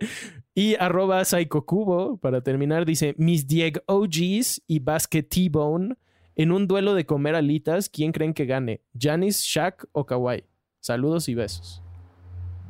[0.54, 5.94] y arroba Psycho Cubo, para terminar, dice: Mis Dieg OGs y Basket T-Bone
[6.38, 8.80] en un duelo de comer alitas, ¿quién creen que gane?
[8.98, 10.44] ¿Janis, Shaq o Kawhi?
[10.80, 11.82] Saludos y besos.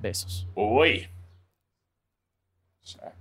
[0.00, 0.48] Besos.
[0.54, 1.06] Uy.
[2.80, 3.14] Sea,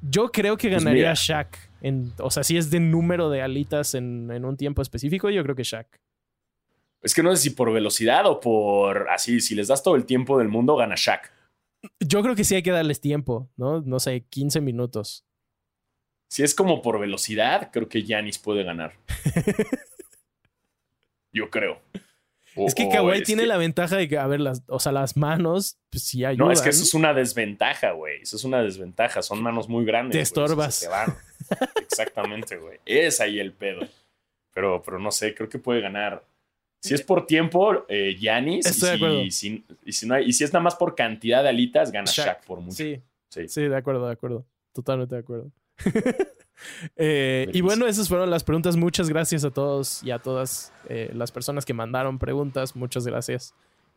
[0.00, 1.12] Yo creo que Pues ganaría.
[1.14, 1.58] Shaq.
[1.82, 5.42] En, o sea, si es de número de alitas en, en un tiempo específico, yo
[5.42, 6.00] creo que Shaq.
[7.02, 10.06] Es que no sé si por velocidad o por así, si les das todo el
[10.06, 11.30] tiempo del mundo, gana Shaq.
[12.00, 13.80] Yo creo que sí hay que darles tiempo, ¿no?
[13.82, 15.24] No sé, 15 minutos.
[16.28, 18.94] Si es como por velocidad, creo que Yanis puede ganar.
[21.32, 21.80] Yo creo.
[22.56, 24.92] O- Es que Kawhi tiene que- la ventaja de que, a ver, las, o sea,
[24.92, 26.46] las manos, pues sí ayudan.
[26.46, 28.22] No, es que eso es una desventaja, güey.
[28.22, 29.22] Eso es una desventaja.
[29.22, 30.12] Son manos muy grandes.
[30.16, 30.76] Te estorbas.
[30.76, 31.16] se van.
[31.82, 32.78] Exactamente, güey.
[32.86, 33.86] Es ahí el pedo.
[34.52, 36.24] Pero, pero no sé, creo que puede ganar.
[36.88, 38.66] Si es por tiempo, eh, Giannis.
[38.66, 39.16] Estoy de y, acuerdo.
[39.20, 41.48] si, y, si, y si no hay- y si es nada más por cantidad de
[41.48, 42.26] alitas, gana Shaq.
[42.26, 42.76] Shaq, por mucho.
[42.76, 43.48] Sí, Sí.
[43.48, 44.44] sí, de acuerdo, de acuerdo.
[44.72, 45.50] Totalmente de acuerdo.
[46.96, 48.76] Eh, y bueno, esas fueron las preguntas.
[48.76, 52.76] Muchas gracias a todos y a todas eh, las personas que mandaron preguntas.
[52.76, 53.54] Muchas gracias.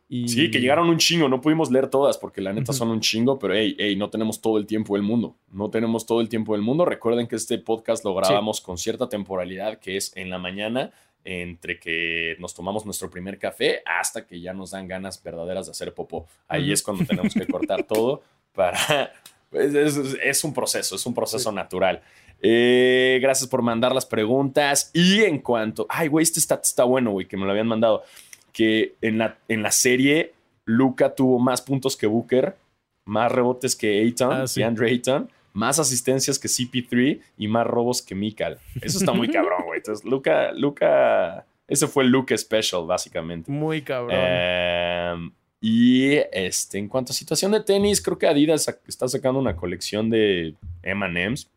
[0.08, 0.28] Y...
[0.28, 1.28] Sí, que llegaron un chingo.
[1.28, 4.40] No pudimos leer todas porque la neta son un chingo, pero hey, hey, no tenemos
[4.40, 5.36] todo el tiempo del mundo.
[5.52, 6.84] No tenemos todo el tiempo del mundo.
[6.84, 10.90] Recuerden que este podcast lo grabamos con cierta temporalidad que es en la mañana,
[11.30, 15.72] entre que nos tomamos nuestro primer café hasta que ya nos dan ganas verdaderas de
[15.72, 16.26] hacer popó.
[16.48, 18.22] Ahí es cuando tenemos que cortar todo
[18.54, 19.12] para.
[19.50, 22.00] pues, es, es- es un proceso, es un proceso natural.
[22.40, 24.90] Eh, gracias por mandar las preguntas.
[24.94, 25.86] Y en cuanto.
[25.90, 28.04] Ay, güey, este stat está bueno, güey, que me lo habían mandado.
[28.52, 30.32] Que en la, en la serie,
[30.64, 32.56] Luca tuvo más puntos que Booker,
[33.04, 34.60] más rebotes que Ayton, Ah, sí.
[34.60, 38.58] y Andre Ayton, más asistencias que CP3 y más robos que Mikal.
[38.80, 39.78] Eso está muy cabrón, güey.
[39.78, 41.44] Entonces, Luca, Luca.
[41.66, 43.50] Ese fue el Luca Special, básicamente.
[43.50, 44.16] Muy cabrón.
[44.18, 45.30] Em,
[45.60, 50.08] y este, en cuanto a situación de tenis, creo que Adidas está sacando una colección
[50.08, 50.54] de
[50.84, 51.50] MMs.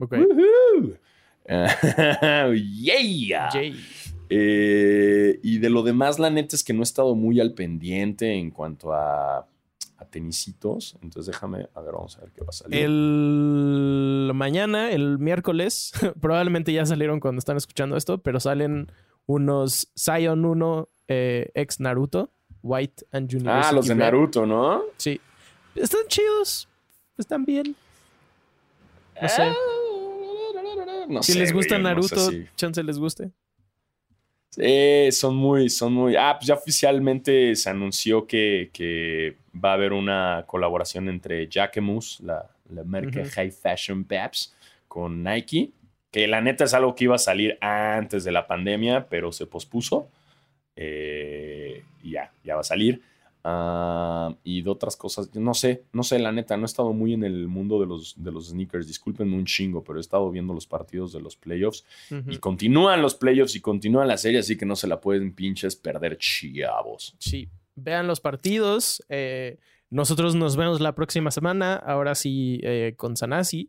[0.00, 0.16] ok.
[2.56, 3.50] Yeah.
[4.30, 8.32] Eh, y de lo demás, la neta es que no he estado muy al pendiente
[8.32, 9.46] en cuanto a
[10.14, 10.96] tenisitos.
[11.02, 12.78] Entonces déjame, a ver, vamos a ver qué va a salir.
[12.84, 18.92] El mañana, el miércoles, probablemente ya salieron cuando están escuchando esto, pero salen
[19.26, 22.30] unos Zion 1 eh, ex Naruto,
[22.62, 23.66] White and University.
[23.68, 23.94] ah, los de.
[23.96, 24.82] Naruto, ¿no?
[24.96, 25.20] Sí.
[25.74, 26.68] Están chidos.
[27.18, 27.74] Están bien.
[29.20, 29.42] No sé.
[29.42, 29.54] Ah,
[31.08, 33.30] No Si sé, les gusta güey, no sé Naruto, si- chance les guste.
[34.56, 36.14] Sí, son muy, son muy.
[36.14, 42.20] Ah, pues ya oficialmente se anunció que, que va a haber una colaboración entre Jacquemus,
[42.20, 43.24] la, la marca.
[43.24, 44.54] High Fashion Paps,
[44.86, 45.70] con Nike.
[46.12, 49.46] Que la neta es algo que iba a salir antes de la pandemia, pero se
[49.46, 50.08] pospuso.
[50.76, 53.02] Eh, ya, ya va a salir.
[53.46, 57.12] Ah, y de otras cosas, no sé, no sé, la neta, no he estado muy
[57.12, 58.86] en el mundo de los, de los sneakers.
[58.86, 61.84] Discúlpenme un chingo, pero he estado viendo los partidos de los playoffs.
[62.26, 65.76] Y continúan los playoffs y continúan la serie, así que no se la pueden pinches
[65.76, 67.14] perder chavos.
[67.18, 67.50] Sí.
[67.76, 69.04] Vean los partidos.
[69.10, 69.58] eh,
[69.90, 71.74] nosotros nos vemos la próxima semana.
[71.74, 73.68] Ahora sí eh, con Sanasi.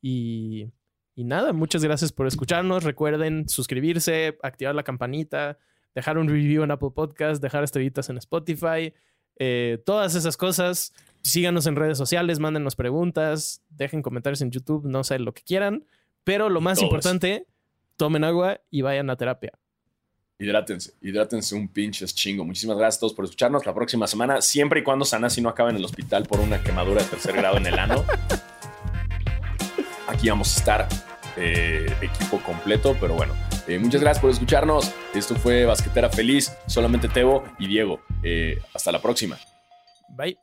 [0.00, 0.66] Y,
[1.14, 2.82] y nada, muchas gracias por escucharnos.
[2.82, 5.58] Recuerden suscribirse, activar la campanita,
[5.94, 8.92] dejar un review en Apple Podcast, dejar estrellitas en Spotify.
[9.38, 10.92] Eh, todas esas cosas.
[11.22, 15.86] Síganos en redes sociales, mándenos preguntas, dejen comentarios en YouTube, no sé lo que quieran.
[16.24, 17.46] Pero lo más importante,
[17.96, 19.52] tomen agua y vayan a terapia.
[20.38, 22.44] Hidrátense, hidrátense un pinches chingo.
[22.44, 25.70] Muchísimas gracias a todos por escucharnos la próxima semana, siempre y cuando Sanasi no acabe
[25.70, 28.04] en el hospital por una quemadura de tercer grado en el ano.
[30.08, 33.34] Aquí vamos a estar eh, equipo completo, pero bueno.
[33.66, 34.92] eh, muchas gracias por escucharnos.
[35.14, 38.00] Esto fue Basquetera Feliz, solamente Tebo y Diego.
[38.22, 39.38] Eh, hasta la próxima.
[40.10, 40.38] Bye.